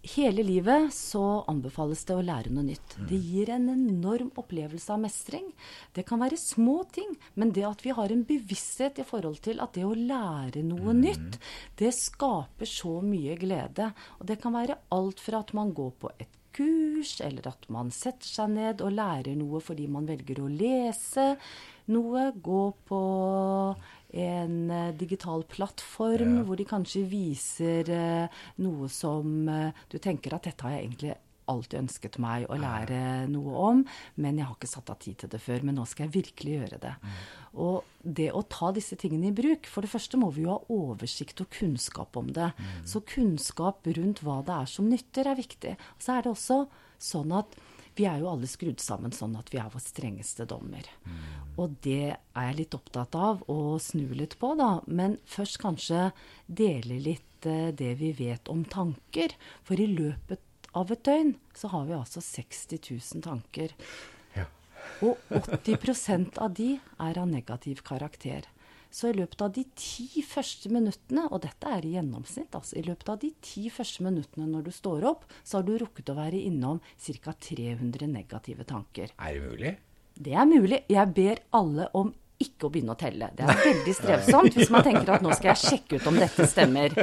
Hele 0.04 0.44
livet 0.44 0.92
så 0.94 1.46
anbefales 1.48 2.02
det 2.04 2.16
å 2.20 2.24
lære 2.28 2.52
noe 2.52 2.66
nytt. 2.68 2.98
Det 3.08 3.16
gir 3.24 3.54
en 3.56 3.70
enorm 3.72 4.34
opplevelse 4.36 4.92
av 4.92 5.00
mestring. 5.00 5.46
Det 5.96 6.04
kan 6.10 6.20
være 6.20 6.36
små 6.40 6.82
ting, 6.92 7.14
men 7.40 7.54
det 7.56 7.64
at 7.70 7.86
vi 7.86 7.96
har 7.96 8.12
en 8.12 8.26
bevissthet 8.28 9.00
i 9.00 9.06
forhold 9.08 9.40
til 9.46 9.64
at 9.64 9.72
det 9.78 9.86
å 9.88 9.96
lære 9.96 10.66
noe 10.68 10.92
nytt, 10.98 11.40
det 11.80 11.94
skaper 11.96 12.68
så 12.68 12.98
mye 13.00 13.38
glede. 13.40 13.94
Og 14.20 14.28
det 14.28 14.42
kan 14.44 14.58
være 14.60 14.82
alt 14.92 15.24
fra 15.24 15.40
at 15.40 15.56
man 15.56 15.72
går 15.72 15.96
på 16.04 16.12
et 16.20 16.40
kurs, 16.54 17.16
eller 17.24 17.48
at 17.54 17.64
man 17.72 17.88
setter 17.96 18.28
seg 18.28 18.52
ned 18.58 18.84
og 18.84 18.92
lærer 19.00 19.40
noe 19.40 19.64
fordi 19.64 19.88
man 19.88 20.06
velger 20.10 20.44
å 20.44 20.52
lese 20.52 21.34
noe, 21.96 22.30
gå 22.44 22.64
på 22.88 23.00
en 24.14 24.72
eh, 24.72 24.94
digital 24.98 25.44
plattform 25.50 26.44
hvor 26.48 26.60
de 26.60 26.68
kanskje 26.70 27.04
viser 27.10 27.90
eh, 27.90 28.42
noe 28.62 28.90
som 28.92 29.48
eh, 29.50 29.86
du 29.90 29.98
tenker 30.02 30.36
at 30.36 30.50
dette 30.50 30.66
har 30.66 30.76
jeg 30.76 30.88
egentlig 30.88 31.16
alltid 31.52 31.82
ønsket 31.82 32.20
meg 32.24 32.46
å 32.48 32.56
lære 32.56 32.98
noe 33.28 33.54
om, 33.68 33.82
men 34.24 34.38
jeg 34.40 34.48
har 34.48 34.56
ikke 34.56 34.70
satt 34.70 34.92
av 34.94 35.00
tid 35.04 35.18
til 35.20 35.32
det 35.34 35.42
før. 35.44 35.66
Men 35.68 35.76
nå 35.76 35.84
skal 35.90 36.08
jeg 36.08 36.14
virkelig 36.14 36.54
gjøre 36.54 36.80
det. 36.86 36.94
Og 37.60 37.90
det 38.00 38.30
å 38.32 38.46
ta 38.48 38.72
disse 38.74 38.96
tingene 38.98 39.30
i 39.30 39.36
bruk 39.36 39.68
For 39.70 39.86
det 39.86 39.92
første 39.92 40.18
må 40.18 40.32
vi 40.34 40.48
jo 40.48 40.56
ha 40.56 40.72
oversikt 40.74 41.44
og 41.44 41.52
kunnskap 41.54 42.16
om 42.18 42.32
det. 42.34 42.48
Så 42.90 43.04
kunnskap 43.06 43.86
rundt 44.00 44.24
hva 44.24 44.40
det 44.48 44.56
er 44.56 44.72
som 44.72 44.88
nytter, 44.90 45.30
er 45.30 45.40
viktig. 45.40 45.76
Og 45.98 46.08
så 46.08 46.16
er 46.16 46.26
det 46.26 46.34
også 46.34 46.64
sånn 47.12 47.36
at 47.36 47.60
vi 47.96 48.08
er 48.10 48.22
jo 48.22 48.30
alle 48.32 48.50
skrudd 48.50 48.82
sammen 48.82 49.14
sånn 49.16 49.36
at 49.40 49.52
vi 49.54 49.60
er 49.62 49.70
vår 49.74 49.84
strengeste 49.84 50.48
dommer. 50.50 50.88
Og 51.60 51.76
det 51.86 52.16
er 52.16 52.48
jeg 52.50 52.58
litt 52.58 52.78
opptatt 52.78 53.16
av 53.18 53.44
å 53.52 53.78
snu 53.82 54.08
litt 54.18 54.38
på, 54.42 54.54
da. 54.58 54.80
Men 54.88 55.20
først 55.30 55.60
kanskje 55.62 56.08
dele 56.48 56.98
litt 57.04 57.46
eh, 57.50 57.70
det 57.76 57.94
vi 58.02 58.14
vet 58.18 58.50
om 58.50 58.64
tanker. 58.66 59.36
For 59.68 59.80
i 59.80 59.90
løpet 59.92 60.42
av 60.74 60.92
et 60.94 61.06
døgn 61.06 61.36
så 61.58 61.70
har 61.76 61.86
vi 61.90 61.98
altså 61.98 62.24
60 62.26 62.82
000 62.90 63.26
tanker. 63.28 63.76
Ja. 64.34 64.48
Og 65.06 65.22
80% 65.30 66.42
av 66.42 66.58
de 66.58 66.76
er 66.80 67.22
av 67.22 67.30
negativ 67.30 67.86
karakter. 67.86 68.50
Så 68.94 69.10
i 69.10 69.16
løpet 69.18 69.42
av 69.42 69.54
de 69.56 69.64
ti 69.74 70.22
første 70.22 70.70
minuttene, 70.70 71.26
og 71.34 71.42
dette 71.46 71.70
er 71.70 71.86
i 71.86 71.96
gjennomsnitt, 71.96 72.54
altså 72.54 72.78
i 72.78 72.86
løpet 72.86 73.10
av 73.10 73.22
de 73.24 73.32
ti 73.42 73.66
første 73.74 74.06
minuttene 74.06 74.46
når 74.52 74.68
du 74.68 74.74
står 74.76 75.08
opp, 75.10 75.26
så 75.42 75.60
har 75.60 75.66
du 75.66 75.74
rukket 75.82 76.12
å 76.14 76.18
være 76.20 76.44
innom 76.46 76.82
ca. 77.02 77.34
300 77.34 78.12
negative 78.12 78.68
tanker. 78.70 79.16
Er 79.18 79.40
det 79.40 79.48
mulig? 79.48 79.74
Det 80.14 80.36
er 80.38 80.46
mulig. 80.46 80.84
Jeg 80.94 81.14
ber 81.16 81.42
alle 81.58 81.90
om 81.98 82.14
ikke 82.44 82.68
å 82.68 82.72
begynne 82.74 82.94
å 82.94 83.00
telle. 83.00 83.32
Det 83.34 83.46
er 83.48 83.60
veldig 83.64 83.96
strevsomt 83.98 84.58
hvis 84.58 84.72
man 84.74 84.86
tenker 84.86 85.16
at 85.16 85.26
nå 85.26 85.34
skal 85.34 85.54
jeg 85.54 85.64
sjekke 85.64 86.00
ut 86.00 86.08
om 86.12 86.22
dette 86.22 86.50
stemmer. 86.50 86.94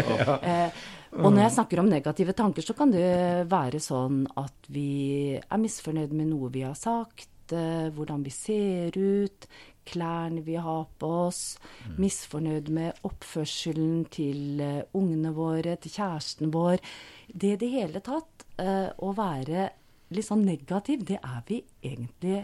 Eh, 0.50 0.70
og 1.18 1.32
når 1.34 1.42
jeg 1.42 1.54
snakker 1.56 1.80
om 1.82 1.88
negative 1.90 2.32
tanker, 2.38 2.62
så 2.62 2.74
kan 2.78 2.92
det 2.94 3.02
være 3.50 3.80
sånn 3.82 4.22
at 4.38 4.68
vi 4.70 5.34
er 5.34 5.58
misfornøyd 5.58 6.12
med 6.14 6.30
noe 6.30 6.50
vi 6.54 6.62
har 6.62 6.76
sagt, 6.78 7.50
eh, 7.50 7.88
hvordan 7.94 8.22
vi 8.22 8.32
ser 8.34 8.94
ut, 8.94 9.48
klærne 9.88 10.42
vi 10.46 10.56
har 10.60 10.86
på 11.00 11.10
oss, 11.26 11.56
misfornøyd 12.00 12.70
med 12.74 13.00
oppførselen 13.06 14.04
til 14.12 14.62
eh, 14.64 14.84
ungene 14.96 15.32
våre, 15.36 15.76
til 15.80 15.94
kjæresten 15.96 16.52
vår. 16.54 16.82
Det 17.30 17.54
i 17.54 17.60
det 17.60 17.72
hele 17.72 18.02
tatt, 18.04 18.46
uh, 18.60 18.90
å 18.98 19.12
være 19.16 19.68
litt 20.10 20.26
sånn 20.26 20.42
negativ, 20.44 21.04
det 21.06 21.20
er 21.22 21.44
vi 21.46 21.60
egentlig 21.86 22.42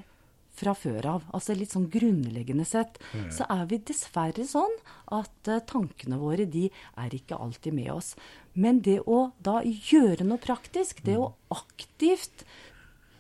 fra 0.57 0.73
før 0.79 1.09
av. 1.11 1.25
Altså 1.37 1.57
litt 1.57 1.75
sånn 1.75 1.89
grunnleggende 1.93 2.65
sett. 2.65 3.01
Så 3.35 3.45
er 3.53 3.67
vi 3.69 3.81
dessverre 3.91 4.47
sånn 4.49 4.73
at 5.13 5.51
uh, 5.51 5.59
tankene 5.69 6.21
våre, 6.21 6.47
de 6.49 6.69
er 6.71 7.17
ikke 7.19 7.39
alltid 7.43 7.77
med 7.77 7.91
oss. 7.93 8.15
Men 8.55 8.81
det 8.87 9.03
å 9.05 9.27
da 9.45 9.61
gjøre 9.67 10.25
noe 10.25 10.41
praktisk, 10.43 11.03
det 11.05 11.19
å 11.21 11.35
aktivt 11.53 12.47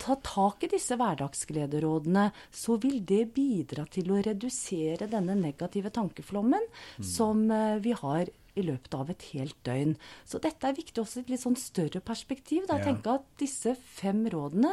ta 0.00 0.16
tak 0.24 0.64
i 0.66 0.70
disse 0.72 0.96
hverdagsglederådene, 0.98 2.30
så 2.50 2.76
vil 2.82 3.00
det 3.06 3.24
bidra 3.36 3.86
til 3.92 4.12
å 4.12 4.20
redusere 4.24 5.08
denne 5.10 5.36
negative 5.38 5.92
tankeflommen 5.94 6.66
som 7.02 7.46
uh, 7.52 7.76
vi 7.82 7.94
har 7.96 8.30
i 8.56 8.64
løpet 8.64 8.94
av 8.96 9.10
et 9.12 9.26
helt 9.34 9.56
døgn. 9.68 9.96
Så 10.24 10.40
dette 10.42 10.68
er 10.68 10.78
viktig 10.78 11.02
også 11.02 11.20
i 11.20 11.26
et 11.26 11.34
litt 11.34 11.44
sånn 11.44 11.58
større 11.60 12.00
perspektiv. 12.00 12.64
Da. 12.68 12.80
Ja. 12.80 12.88
tenke 12.90 13.18
at 13.20 13.26
disse 13.40 13.76
fem 13.76 14.24
rådene, 14.32 14.72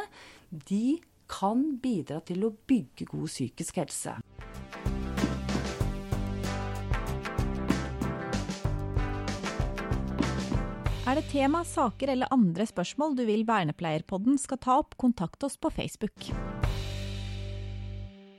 de 0.50 1.00
kan 1.30 1.66
bidra 1.82 2.20
til 2.24 2.46
å 2.48 2.54
bygge 2.68 3.08
god 3.10 3.28
psykisk 3.32 3.80
helse. 3.82 4.18
Er 11.04 11.18
det 11.18 11.26
tema, 11.28 11.58
saker 11.68 12.08
eller 12.14 12.30
andre 12.32 12.64
spørsmål 12.64 13.12
du 13.18 13.26
vil 13.28 13.42
Vernepleierpodden 13.44 14.38
skal 14.40 14.56
ta 14.64 14.78
opp, 14.80 14.94
kontakt 14.96 15.44
oss 15.44 15.58
på 15.60 15.68
Facebook. 15.68 16.30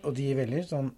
Og 0.02 0.16
det 0.18 0.26
gir 0.26 0.40
veldig 0.40 0.64
sånn 0.66 0.90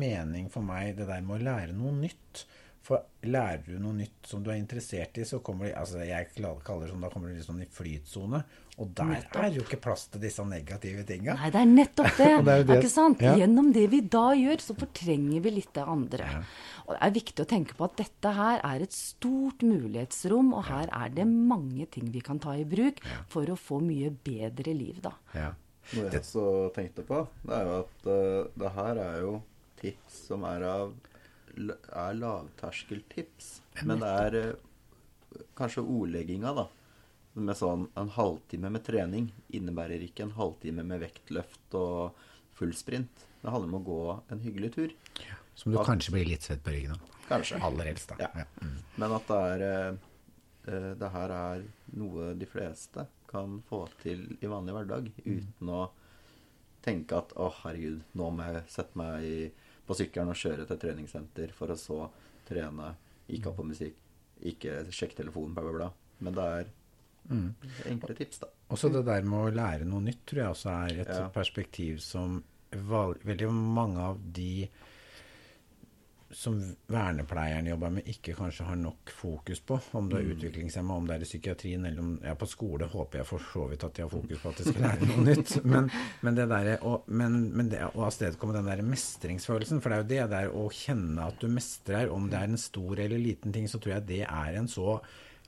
mening 0.00 0.48
for 0.48 0.64
meg, 0.64 0.94
det 0.96 1.10
der 1.10 1.20
med 1.26 1.36
å 1.36 1.44
lære 1.50 1.76
noe 1.76 1.92
nytt. 1.98 2.46
For 2.82 3.02
lærer 3.28 3.60
du 3.66 3.74
noe 3.78 3.92
nytt 3.92 4.24
som 4.26 4.40
du 4.42 4.48
er 4.50 4.56
interessert 4.56 5.18
i, 5.20 5.24
så 5.28 5.42
kommer 5.44 5.68
de 5.68 5.74
altså 5.76 6.00
Jeg 6.00 6.30
kaller 6.34 6.86
det 6.86 6.92
sånn, 6.94 7.02
da 7.04 7.10
kommer 7.12 7.28
du 7.36 7.42
sånn 7.44 7.60
i 7.60 7.66
flytsone. 7.68 8.40
Og 8.80 8.94
der 8.96 9.26
er 9.36 9.50
jo 9.52 9.60
ikke 9.66 9.76
plass 9.84 10.06
til 10.08 10.22
disse 10.22 10.40
negative 10.48 11.04
tinga. 11.04 11.34
Nei, 11.36 11.50
det 11.52 11.60
er 11.60 11.68
nettopp 11.68 12.14
det. 12.22 12.28
Det 12.46 12.54
er 12.54 12.64
det- 12.64 12.78
Ikke 12.80 12.90
sant? 12.94 13.20
ja. 13.20 13.34
Gjennom 13.36 13.68
det 13.76 13.84
vi 13.92 14.00
da 14.00 14.30
gjør, 14.32 14.62
så 14.64 14.76
fortrenger 14.80 15.42
vi 15.44 15.52
litt 15.58 15.74
det 15.76 15.84
andre. 15.84 16.30
Og 16.86 16.94
det 16.94 17.00
er 17.04 17.12
viktig 17.18 17.44
å 17.44 17.48
tenke 17.52 17.76
på 17.76 17.84
at 17.84 17.98
dette 18.00 18.32
her 18.38 18.62
er 18.64 18.86
et 18.86 18.96
stort 18.96 19.60
mulighetsrom, 19.62 20.54
og 20.56 20.64
her 20.70 20.88
er 21.02 21.12
det 21.20 21.28
mange 21.28 21.84
ting 21.92 22.08
vi 22.14 22.24
kan 22.24 22.40
ta 22.40 22.56
i 22.56 22.64
bruk 22.64 23.04
for 23.28 23.44
å 23.52 23.58
få 23.60 23.82
mye 23.84 24.08
bedre 24.24 24.72
liv, 24.74 25.02
da. 25.04 25.12
Ja. 25.36 25.52
Noe 25.92 26.08
jeg 26.08 26.20
også 26.22 26.42
tenkte 26.74 27.04
på, 27.04 27.20
det 27.44 27.54
er 27.60 27.68
jo 27.68 27.76
at 27.84 28.08
uh, 28.08 28.50
det 28.64 28.72
her 28.80 28.98
er 29.04 29.20
jo 29.26 29.36
tips 29.80 30.18
som 30.30 30.44
er 30.48 30.64
av 30.68 30.92
er 31.56 32.18
lavterskeltips. 32.18 33.50
Men 33.86 34.02
det 34.02 34.10
er 34.24 34.38
eh, 34.40 35.40
kanskje 35.58 35.84
ordlegginga, 35.84 36.54
da. 36.56 36.66
Med 37.40 37.56
sånn 37.56 37.86
en 37.98 38.10
halvtime 38.16 38.72
med 38.74 38.82
trening 38.84 39.28
innebærer 39.54 40.02
ikke 40.02 40.26
en 40.26 40.34
halvtime 40.34 40.82
med 40.86 41.04
vektløft 41.04 41.76
og 41.78 42.18
full 42.58 42.74
sprint. 42.76 43.26
Det 43.40 43.52
handler 43.52 43.70
om 43.70 43.78
å 43.78 43.84
gå 43.86 44.00
en 44.34 44.42
hyggelig 44.44 44.72
tur. 44.74 44.96
Som 45.54 45.72
du 45.72 45.78
kanskje 45.84 46.14
blir 46.16 46.28
litt 46.28 46.44
svett 46.44 46.62
på 46.64 46.74
ryggen 46.74 46.96
av. 46.96 47.16
Kanskje. 47.30 47.60
Aller 47.62 47.92
helst, 47.92 48.10
da. 48.10 48.26
Ja. 48.26 48.42
Ja. 48.42 48.66
Mm. 48.66 48.76
Men 48.98 49.14
at 49.16 49.30
det 49.30 49.40
er 49.52 49.64
eh, 49.66 49.90
eh, 50.72 50.90
Det 50.98 51.10
her 51.14 51.34
er 51.36 51.64
noe 52.00 52.32
de 52.38 52.48
fleste 52.50 53.06
kan 53.30 53.60
få 53.68 53.84
til 54.02 54.24
i 54.42 54.50
vanlig 54.50 54.74
hverdag 54.74 55.10
uten 55.22 55.70
å 55.70 55.84
tenke 56.82 57.18
at 57.20 57.34
å, 57.38 57.50
herregud, 57.62 58.00
nå 58.18 58.30
må 58.34 58.48
jeg 58.48 58.62
sette 58.72 58.98
meg 58.98 59.26
i, 59.26 59.36
på 59.90 59.96
sykkelen 59.98 60.30
og 60.32 60.38
kjøre 60.38 60.66
til 60.70 60.78
treningssenter 60.84 61.52
for 61.56 61.72
å 61.74 61.78
så 61.78 61.98
trene. 62.48 62.92
Ikke 63.30 63.50
ha 63.50 63.56
på 63.58 63.66
musikk, 63.66 63.96
ikke 64.42 64.84
sjekke 64.94 65.18
telefonen, 65.24 65.52
bla, 65.56 65.66
bla, 65.66 65.74
bla. 65.80 65.90
Men 66.20 66.36
det 66.38 66.46
er 66.60 66.70
enkle 67.90 68.14
tips, 68.18 68.40
da. 68.42 68.48
Også 68.74 68.90
det 68.94 69.04
der 69.06 69.22
med 69.26 69.38
å 69.38 69.52
lære 69.54 69.86
noe 69.86 70.02
nytt 70.06 70.22
tror 70.30 70.40
jeg 70.44 70.54
også 70.54 70.70
er 70.86 71.00
et 71.04 71.10
Ja. 71.14 71.28
perspektiv 71.34 71.98
som 72.02 72.40
veldig 72.72 73.50
mange 73.52 73.98
av 73.98 74.18
de 74.32 74.68
som 76.30 76.60
vernepleieren 76.86 77.66
jobber 77.66 77.90
med, 77.90 78.06
ikke 78.10 78.36
kanskje 78.38 78.66
har 78.68 78.76
nok 78.78 79.10
fokus 79.10 79.58
på. 79.66 79.80
Om 79.98 80.08
du 80.10 80.16
er 80.18 80.28
utviklingshemma, 80.30 80.94
om 81.00 81.08
det 81.08 81.16
er 81.16 81.24
i 81.24 81.28
psykiatrien 81.28 81.86
eller 81.88 82.02
om 82.04 82.12
ja, 82.22 82.34
på 82.38 82.46
skole, 82.46 82.86
håper 82.92 83.18
jeg 83.20 83.26
for 83.26 83.46
så 83.50 83.64
vidt 83.70 83.86
at 83.88 83.96
de 83.96 84.04
har 84.04 84.12
fokus 84.12 84.42
på 84.42 84.52
at 84.52 84.60
de 84.60 84.66
skal 84.68 84.84
lære 84.86 85.08
noe 85.10 85.24
nytt. 85.26 85.54
Men, 85.72 85.88
men 86.22 86.36
det 86.38 86.46
der, 86.52 86.70
og, 86.86 87.08
men, 87.10 87.40
men 87.56 87.70
det 87.72 87.80
og 87.88 88.04
avstedkomme 88.08 88.54
den 88.54 88.68
der 88.70 88.82
mestringsfølelsen, 88.86 89.80
for 89.82 89.90
det 89.90 89.96
er 89.96 90.04
jo 90.04 90.10
det 90.12 90.36
der 90.36 90.54
å 90.54 90.68
kjenne 90.74 91.26
at 91.30 91.42
du 91.42 91.48
mestrer, 91.50 92.12
om 92.14 92.28
det 92.30 92.38
er 92.38 92.52
en 92.52 92.60
stor 92.62 93.02
eller 93.02 93.18
liten 93.18 93.54
ting, 93.54 93.66
så 93.70 93.82
tror 93.82 93.96
jeg 93.96 94.06
det 94.10 94.22
er 94.28 94.60
en 94.60 94.70
så 94.70 95.00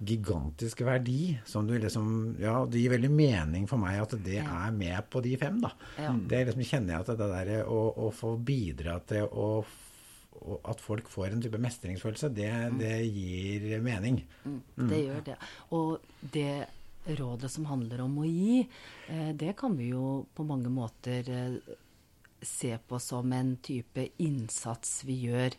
gigantisk 0.02 0.80
verdi 0.82 1.36
som 1.46 1.66
du 1.68 1.76
liksom 1.78 2.34
Ja, 2.42 2.64
det 2.66 2.80
gir 2.82 2.90
veldig 2.96 3.10
mening 3.12 3.68
for 3.70 3.78
meg 3.78 4.00
at 4.02 4.16
det 4.24 4.40
er 4.42 4.74
med 4.74 4.98
på 5.12 5.22
de 5.22 5.36
fem, 5.38 5.60
da. 5.62 5.70
Ja. 6.00 6.10
Det 6.16 6.42
liksom 6.48 6.66
kjenner 6.66 6.96
jeg 6.96 7.04
at 7.04 7.12
det 7.20 7.30
der 7.36 7.70
å, 7.70 7.84
å 8.08 8.10
få 8.14 8.34
bidra 8.42 8.98
til 9.06 9.28
å- 9.30 9.62
at 10.68 10.80
folk 10.82 11.08
får 11.10 11.32
en 11.32 11.42
type 11.44 11.58
mestringsfølelse, 11.60 12.30
det, 12.34 12.50
det 12.80 12.94
gir 13.06 13.82
mening. 13.84 14.22
Det 14.74 15.02
gjør 15.04 15.26
det. 15.26 15.36
Og 15.76 16.30
det 16.34 16.54
rådet 17.18 17.50
som 17.50 17.66
handler 17.70 18.02
om 18.04 18.18
å 18.22 18.26
gi, 18.26 18.62
eh, 19.08 19.30
det 19.34 19.56
kan 19.58 19.76
vi 19.78 19.90
jo 19.92 20.24
på 20.34 20.46
mange 20.46 20.70
måter 20.72 21.30
eh, 21.30 21.76
se 22.42 22.74
på 22.78 22.98
som 22.98 23.32
en 23.32 23.56
type 23.62 24.08
innsats 24.22 25.02
vi 25.06 25.20
gjør 25.28 25.56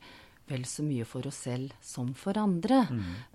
vel 0.50 0.66
så 0.68 0.84
mye 0.84 1.06
for 1.08 1.26
oss 1.30 1.38
selv 1.46 1.72
som 1.82 2.10
for 2.14 2.38
andre. 2.38 2.82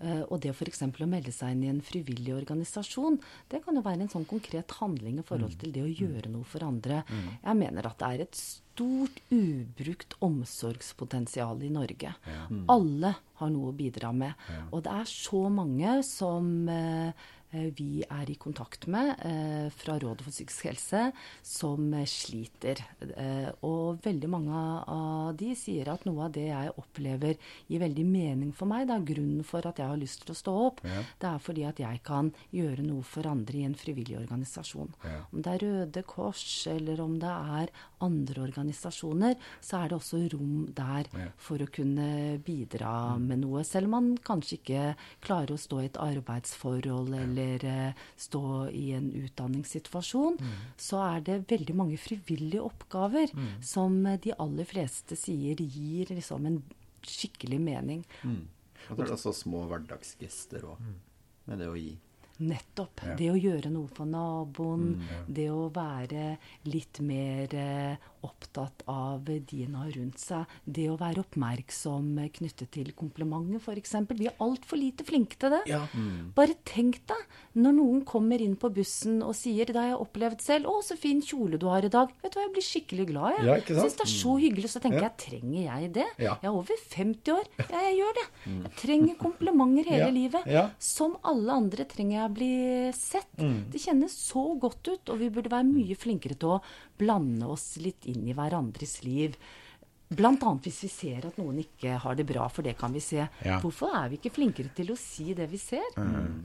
Eh, 0.02 0.22
og 0.28 0.40
det 0.44 0.50
f.eks. 0.52 0.82
å 0.84 1.08
melde 1.08 1.32
seg 1.32 1.54
inn 1.54 1.64
i 1.64 1.70
en 1.72 1.80
frivillig 1.80 2.34
organisasjon, 2.36 3.18
det 3.48 3.62
kan 3.64 3.74
jo 3.78 3.82
være 3.86 4.04
en 4.04 4.12
sånn 4.12 4.26
konkret 4.28 4.70
handling 4.80 5.18
i 5.18 5.24
forhold 5.26 5.56
til 5.60 5.72
det 5.72 5.82
å 5.82 5.88
gjøre 5.90 6.28
noe 6.30 6.44
for 6.44 6.64
andre. 6.66 7.02
Jeg 7.42 7.56
mener 7.56 7.86
at 7.88 7.98
det 7.98 8.10
er 8.12 8.24
et 8.26 8.34
stort 8.38 9.16
ubrukt 9.34 10.14
omsorgspotensial 10.22 11.62
i 11.66 11.70
Norge. 11.72 12.12
Alle 12.70 13.14
har 13.40 13.50
noe 13.50 13.72
å 13.72 13.76
bidra 13.76 14.12
med. 14.12 14.34
Og 14.70 14.84
det 14.84 14.92
er 14.92 15.08
så 15.10 15.48
mange 15.50 16.02
som 16.06 16.68
eh, 16.68 17.12
vi 17.50 18.02
er 18.05 18.28
i 18.28 18.37
kontakt 18.37 18.87
med 18.93 19.14
eh, 19.25 19.69
fra 19.73 19.97
Rådet 20.00 20.26
for 20.26 20.35
psykisk 20.35 20.67
helse, 20.69 21.00
som 21.47 21.87
eh, 21.97 22.05
sliter. 22.09 22.83
Eh, 23.00 23.49
og 23.64 24.02
veldig 24.05 24.28
mange 24.28 24.62
av 24.93 25.33
de 25.38 25.55
sier 25.57 25.88
at 25.88 26.05
noe 26.09 26.26
av 26.26 26.35
det 26.37 26.49
jeg 26.50 26.75
opplever 26.76 27.38
gir 27.69 27.83
veldig 27.83 28.05
mening 28.09 28.52
for 28.57 28.69
meg, 28.69 28.87
det 28.88 28.99
er 28.99 29.07
grunnen 29.12 29.47
for 29.49 29.64
at 29.69 29.81
jeg 29.81 29.88
har 29.88 30.00
lyst 30.00 30.26
til 30.26 30.35
å 30.35 30.38
stå 30.38 30.55
opp, 30.67 30.83
det 30.85 31.31
er 31.31 31.40
fordi 31.43 31.64
at 31.69 31.81
jeg 31.81 32.02
kan 32.05 32.31
gjøre 32.55 32.85
noe 32.85 33.07
for 33.07 33.28
andre 33.31 33.62
i 33.62 33.64
en 33.67 33.76
frivillig 33.78 34.19
organisasjon. 34.21 34.93
Om 35.33 35.43
det 35.45 35.55
er 35.55 35.64
Røde 35.64 36.05
Kors, 36.09 36.45
eller 36.71 37.00
om 37.05 37.17
det 37.23 37.33
er 37.33 37.73
andre 38.05 38.45
organisasjoner, 38.45 39.38
så 39.64 39.81
er 39.81 39.90
det 39.90 39.99
også 39.99 40.21
rom 40.35 40.69
der 40.76 41.09
for 41.40 41.62
å 41.62 41.71
kunne 41.73 42.38
bidra 42.45 43.17
med 43.23 43.43
noe. 43.45 43.64
Selv 43.67 43.88
om 43.88 43.97
man 43.97 44.12
kanskje 44.25 44.59
ikke 44.61 44.85
klarer 45.25 45.57
å 45.57 45.61
stå 45.61 45.83
i 45.83 45.88
et 45.88 46.00
arbeidsforhold 46.02 47.17
eller 47.17 47.38
eh, 47.68 48.02
stå 48.16 48.42
i 48.75 48.85
en 48.97 49.09
utdanningssituasjon, 49.23 50.38
så 50.76 51.02
er 51.07 51.25
det 51.26 51.38
veldig 51.50 51.76
mange 51.78 51.99
frivillige 52.00 52.64
oppgaver 52.64 53.33
som 53.64 54.00
eh, 54.07 54.18
de 54.25 54.35
aller 54.38 54.68
fleste 54.68 55.18
sier 55.18 55.61
gir 55.62 56.14
liksom 56.14 56.47
en 56.50 56.61
skikkelig 57.07 57.61
mening. 57.62 58.04
Og 58.25 58.97
så 58.97 59.02
er 59.02 59.07
det 59.07 59.16
også 59.18 59.35
små 59.37 59.64
hverdagsgester 59.71 60.66
òg, 60.68 60.85
med 61.49 61.62
det 61.62 61.71
å 61.71 61.78
gi. 61.78 61.97
Nettopp. 62.38 63.00
Ja. 63.02 63.14
Det 63.18 63.30
å 63.33 63.38
gjøre 63.38 63.71
noe 63.75 63.90
for 63.90 64.07
naboen. 64.07 64.92
Mm, 64.95 65.07
ja. 65.11 65.23
Det 65.38 65.47
å 65.50 65.64
være 65.75 66.26
litt 66.71 67.00
mer 67.02 67.54
eh, 67.59 68.11
opptatt 68.22 68.82
av 68.88 69.25
de 69.25 69.62
en 69.64 69.75
har 69.75 69.90
rundt 69.94 70.18
seg. 70.18 70.46
Det 70.64 70.88
å 70.90 70.96
være 70.98 71.22
oppmerksom 71.25 72.16
knyttet 72.34 72.70
til 72.75 72.92
komplimenter, 72.96 73.60
f.eks. 73.62 73.94
Vi 74.18 74.26
er 74.30 74.37
altfor 74.42 74.78
lite 74.80 75.04
flinke 75.06 75.38
til 75.40 75.50
det. 75.54 75.62
Ja. 75.70 75.82
Bare 76.37 76.54
tenk 76.68 77.00
deg 77.08 77.22
når 77.58 77.76
noen 77.78 78.04
kommer 78.08 78.40
inn 78.42 78.56
på 78.56 78.70
bussen 78.75 79.20
og 79.22 79.34
sier 79.38 79.66
Det 79.68 79.76
har 79.76 79.88
jeg 79.92 80.00
opplevd 80.02 80.40
selv. 80.44 80.66
'Å, 80.68 80.82
så 80.84 80.96
fin 80.98 81.20
kjole 81.22 81.58
du 81.58 81.66
har 81.68 81.84
i 81.84 81.88
dag.' 81.92 82.10
Vet 82.22 82.32
du 82.32 82.38
hva, 82.38 82.46
jeg 82.46 82.54
blir 82.54 82.66
skikkelig 82.68 83.06
glad, 83.10 83.38
jeg. 83.38 83.46
Ja. 83.46 83.80
Syns 83.82 83.96
det 83.98 84.06
er 84.06 84.12
så 84.14 84.32
hyggelig. 84.40 84.70
Så 84.72 84.80
tenker 84.80 85.02
Ja. 85.02 85.08
jeg, 85.08 85.16
trenger 85.18 85.62
jeg 85.64 85.92
det? 85.92 86.06
Ja. 86.18 86.34
Jeg 86.42 86.48
er 86.50 86.56
over 86.56 86.76
50 86.90 87.32
år. 87.32 87.44
Ja, 87.58 87.80
jeg 87.88 87.96
gjør 88.00 88.14
det. 88.20 88.26
Jeg 88.46 88.72
trenger 88.82 89.14
komplimenter 89.18 89.84
hele 89.84 89.98
Ja, 90.08 90.10
livet. 90.10 90.46
ja. 90.46 90.70
Som 90.78 91.16
alle 91.25 91.52
andre 91.52 91.84
trenger 91.84 92.16
jeg 92.20 92.30
å 92.30 92.34
bli 92.34 92.92
sett. 92.92 93.28
Mm. 93.38 93.70
Det 93.70 93.80
kjennes 93.80 94.12
så 94.12 94.58
godt 94.58 94.88
ut, 94.88 95.08
og 95.10 95.18
vi 95.18 95.28
burde 95.30 95.50
være 95.50 95.64
mye 95.68 95.94
flinkere 95.96 96.38
til 96.38 96.48
å 96.56 96.62
blande 96.99 97.49
oss 97.49 97.76
litt 97.83 98.07
inn 98.11 98.26
i 98.28 98.37
hverandres 98.37 99.00
liv. 99.07 99.38
Annet 100.09 100.64
hvis 100.64 100.78
vi 100.87 100.88
ser 100.88 101.26
at 101.28 101.37
noen 101.37 101.59
ikke 101.61 101.99
har 102.00 102.17
det 102.17 102.25
bra, 102.25 102.47
for 102.49 102.64
det 102.64 102.73
kan 102.81 102.95
vi 102.97 103.00
se. 103.05 103.21
Ja. 103.45 103.59
Hvorfor 103.61 103.93
er 103.93 104.09
vi 104.09 104.17
ikke 104.17 104.33
flinkere 104.33 104.71
til 104.75 104.95
å 104.95 104.97
si 104.97 105.35
det 105.37 105.50
vi 105.50 105.59
ser? 105.61 105.85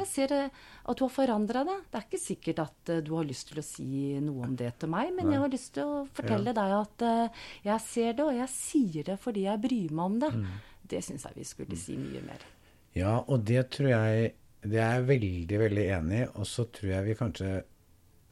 Jeg 0.01 0.07
ser 0.09 0.33
eh, 0.35 0.49
at 0.83 0.99
du 0.99 1.05
har 1.05 1.13
forandra 1.13 1.61
deg. 1.63 1.85
Det 1.87 1.99
er 1.99 2.07
ikke 2.09 2.19
sikkert 2.19 2.59
at 2.65 2.91
eh, 2.91 2.99
du 3.05 3.13
har 3.15 3.27
lyst 3.27 3.47
til 3.53 3.61
å 3.61 3.63
si 3.63 4.19
noe 4.19 4.49
om 4.49 4.57
det 4.59 4.73
til 4.81 4.91
meg, 4.91 5.13
men 5.15 5.31
jeg 5.31 5.39
har 5.45 5.53
lyst 5.53 5.71
til 5.77 5.87
å 5.87 6.01
fortelle 6.11 6.51
deg 6.57 6.75
at 6.75 7.05
eh, 7.07 7.45
jeg 7.69 7.85
ser 7.85 8.17
det, 8.19 8.25
og 8.27 8.35
jeg 8.35 8.51
sier 8.51 9.07
det 9.07 9.15
fordi 9.23 9.45
jeg 9.47 9.63
bryr 9.63 9.95
meg 9.95 10.11
om 10.11 10.17
det. 10.25 10.31
Det 10.83 10.99
syns 11.05 11.23
jeg 11.29 11.39
vi 11.39 11.47
skulle 11.47 11.79
si 11.79 11.95
mye 11.95 12.23
mer. 12.25 12.43
Ja, 12.99 13.15
og 13.23 13.45
det 13.47 13.69
tror 13.73 13.89
jeg 13.89 14.33
Det 14.63 14.77
er 14.79 14.99
jeg 14.99 15.07
veldig, 15.07 15.57
veldig 15.59 15.85
enig 15.91 16.19
i. 16.21 16.27
Og 16.39 16.45
så 16.47 16.63
tror 16.71 16.91
jeg 16.93 17.07
vi 17.07 17.15
kanskje 17.19 17.47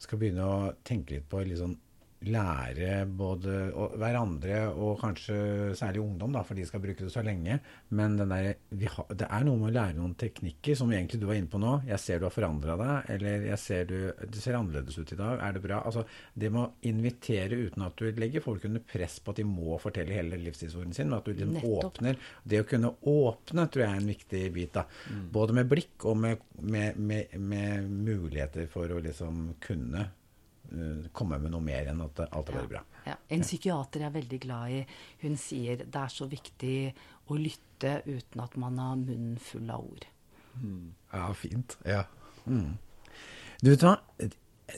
skal 0.00 0.20
begynne 0.20 0.44
å 0.48 0.70
tenke 0.84 1.16
litt 1.16 1.26
på 1.28 1.42
litt 1.44 1.60
sånn 1.60 1.74
lære 2.26 3.02
både 3.06 3.54
hverandre 3.98 4.58
og 4.70 5.00
kanskje 5.00 5.36
særlig 5.78 6.02
ungdom, 6.02 6.34
da, 6.34 6.42
for 6.46 6.58
de 6.58 6.66
skal 6.68 6.82
bruke 6.82 7.04
det 7.04 7.12
så 7.12 7.24
lenge. 7.24 7.58
Men 7.96 8.16
den 8.18 8.32
der, 8.32 8.52
vi 8.70 8.88
har, 8.90 9.08
det 9.10 9.28
er 9.28 9.46
noe 9.46 9.60
med 9.60 9.72
å 9.72 9.74
lære 9.76 9.98
noen 9.98 10.14
teknikker, 10.18 10.76
som 10.78 10.92
egentlig 10.92 11.20
du 11.22 11.26
var 11.28 11.38
inne 11.38 11.50
på 11.52 11.60
nå. 11.62 11.74
'Jeg 11.86 12.02
ser 12.02 12.20
du 12.20 12.26
har 12.28 12.34
forandra 12.34 12.76
deg', 12.80 13.10
eller 13.16 13.46
'jeg 13.48 13.58
ser 13.58 13.84
du 13.84 13.98
Det 14.22 14.42
ser 14.42 14.54
annerledes 14.54 14.98
ut 14.98 15.12
i 15.12 15.16
dag'. 15.16 15.42
Er 15.42 15.52
det 15.52 15.62
bra? 15.62 15.82
Altså, 15.84 16.04
det 16.34 16.52
med 16.52 16.62
å 16.62 16.72
invitere 16.82 17.58
uten 17.66 17.82
at 17.82 17.96
du 17.96 18.10
legger 18.12 18.40
folk 18.40 18.64
under 18.64 18.80
press 18.80 19.18
på 19.18 19.30
at 19.30 19.36
de 19.36 19.44
må 19.44 19.78
fortelle 19.80 20.12
hele 20.12 20.38
livshistorien 20.38 20.94
sin, 20.94 21.08
men 21.08 21.18
at 21.18 21.24
du 21.24 21.32
liksom 21.32 21.56
åpner. 21.62 22.16
Det 22.44 22.62
å 22.62 22.68
kunne 22.68 22.94
åpne 23.02 23.68
tror 23.68 23.84
jeg 23.84 23.90
er 23.90 24.00
en 24.00 24.12
viktig 24.14 24.52
bit. 24.52 24.72
da. 24.72 24.86
Både 25.32 25.52
med 25.52 25.68
blikk 25.68 26.04
og 26.04 26.16
med, 26.16 26.38
med, 26.60 26.96
med, 26.96 27.38
med 27.38 27.90
muligheter 27.90 28.66
for 28.70 28.90
å 28.90 29.00
liksom 29.02 29.54
kunne 29.60 30.10
komme 31.12 31.38
med 31.42 31.52
noe 31.54 31.64
mer 31.64 31.90
enn 31.92 32.00
at 32.04 32.22
alt 32.28 32.50
er 32.52 32.58
bare 32.58 32.70
bra. 32.70 32.82
Ja. 33.06 33.16
En 33.34 33.44
psykiater 33.44 34.04
jeg 34.04 34.10
er 34.10 34.16
veldig 34.16 34.40
glad 34.44 34.76
i, 34.76 34.82
hun 35.24 35.36
sier 35.40 35.82
det 35.84 36.02
er 36.04 36.12
så 36.12 36.28
viktig 36.30 36.76
å 37.32 37.38
lytte 37.38 37.98
uten 38.06 38.44
at 38.44 38.56
man 38.60 38.78
har 38.82 38.96
munnen 39.00 39.38
full 39.42 39.70
av 39.72 39.84
ord. 39.84 40.06
Ja, 41.12 41.26
fint. 41.36 41.76
Ja. 41.88 42.04
Mm. 42.44 42.78
Du 43.62 43.70
vet 43.70 43.84
hva, 43.86 43.96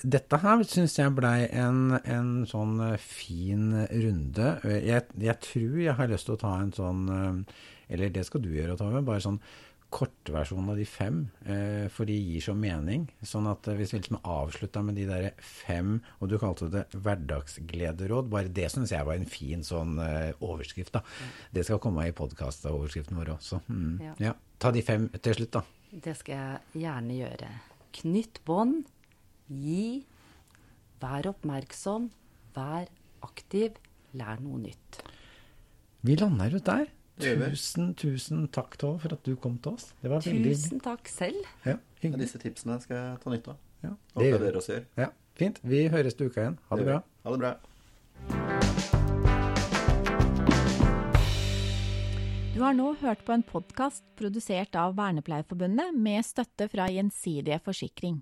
dette 0.02 0.40
her 0.42 0.64
syns 0.68 0.96
jeg 0.98 1.14
blei 1.16 1.46
en, 1.52 1.96
en 2.02 2.32
sånn 2.48 2.78
eh, 2.84 2.96
fin 3.00 3.70
runde. 3.90 4.50
Jeg, 4.64 5.06
jeg 5.20 5.36
tror 5.44 5.78
jeg 5.82 5.96
har 6.00 6.10
lyst 6.10 6.28
til 6.28 6.36
å 6.36 6.42
ta 6.42 6.56
en 6.60 6.74
sånn 6.74 7.06
eh, 7.12 7.62
Eller 7.94 8.12
det 8.12 8.24
skal 8.26 8.42
du 8.44 8.50
gjøre, 8.52 8.76
Tove. 8.80 9.04
Bare 9.04 9.22
sånn 9.24 9.40
kortversjon 9.94 10.70
av 10.72 10.78
de 10.78 10.84
fem. 10.88 11.20
Eh, 11.46 11.86
for 11.92 12.08
de 12.08 12.16
gir 12.16 12.42
så 12.42 12.54
mening. 12.58 13.06
Sånn 13.22 13.46
at 13.50 13.68
eh, 13.70 13.76
hvis 13.78 13.92
vi 13.94 14.00
liksom 14.00 14.18
avslutta 14.20 14.82
med 14.82 14.98
de 14.98 15.06
der 15.08 15.28
fem, 15.38 15.96
og 16.18 16.30
du 16.32 16.36
kalte 16.42 16.70
det 16.72 16.84
hverdagsglederåd, 16.94 18.30
bare 18.32 18.50
det 18.54 18.66
syns 18.72 18.94
jeg 18.94 19.06
var 19.06 19.20
en 19.20 19.30
fin 19.30 19.62
sånn 19.66 20.00
eh, 20.02 20.32
overskrift. 20.44 20.96
da. 20.96 21.04
Det 21.54 21.66
skal 21.66 21.82
komme 21.82 22.08
i 22.08 22.16
podkastoverskriften 22.16 23.20
vår 23.20 23.36
også. 23.36 23.60
Mm. 23.68 23.94
Ja. 24.02 24.16
Ja. 24.30 24.34
Ta 24.62 24.72
de 24.74 24.82
fem 24.86 25.06
til 25.14 25.38
slutt, 25.38 25.60
da. 25.60 25.64
Det 25.94 26.16
skal 26.18 26.40
jeg 26.40 26.84
gjerne 26.86 27.20
gjøre. 27.20 27.52
Knytt 27.94 28.42
bånd, 28.48 28.90
gi, 29.46 30.02
vær 31.02 31.30
oppmerksom, 31.30 32.10
vær 32.56 32.90
aktiv, 33.22 33.78
lær 34.18 34.42
noe 34.42 34.58
nytt. 34.66 35.02
Vi 36.04 36.18
lander 36.18 36.58
ut 36.58 36.66
der. 36.66 36.90
Det. 37.14 37.36
Tusen, 37.38 37.92
tusen 37.94 38.48
takk, 38.50 38.74
Tove, 38.80 38.98
for 38.98 39.14
at 39.14 39.22
du 39.22 39.36
kom 39.38 39.54
til 39.62 39.76
oss. 39.76 39.92
Det 40.02 40.10
var 40.10 40.24
veldig 40.24 40.50
Tusen 40.56 40.80
takk 40.82 41.06
selv. 41.08 41.44
ja, 41.64 41.76
hyggelig. 42.02 42.24
disse 42.26 42.40
tipsene 42.42 42.80
skal 42.82 42.96
jeg 42.96 43.20
ta 43.22 43.30
nytte 43.30 43.54
av. 43.54 43.60
Ja, 43.84 43.92
det 44.18 44.26
gjør 44.32 44.42
dere 44.42 44.58
også 44.58 44.72
gjør. 44.74 44.84
Ja, 44.98 45.08
fint. 45.38 45.60
Vi 45.62 45.84
høres 45.92 46.14
til 46.18 46.26
uka 46.32 46.42
igjen. 46.42 46.58
Ha 46.70 46.76
det 46.80 46.88
bra. 46.90 46.98
Ha 47.24 47.36
det 47.36 47.40
bra. 47.44 47.54
Du 52.54 52.60
har 52.62 52.74
nå 52.74 52.92
hørt 53.00 53.24
på 53.26 53.32
en 53.34 53.42
podkast 53.42 54.04
produsert 54.18 54.76
av 54.78 54.94
Vernepleierforbundet 54.98 55.94
med 55.98 56.22
støtte 56.26 56.68
fra 56.70 56.86
Gjensidige 56.90 57.58
forsikring. 57.64 58.20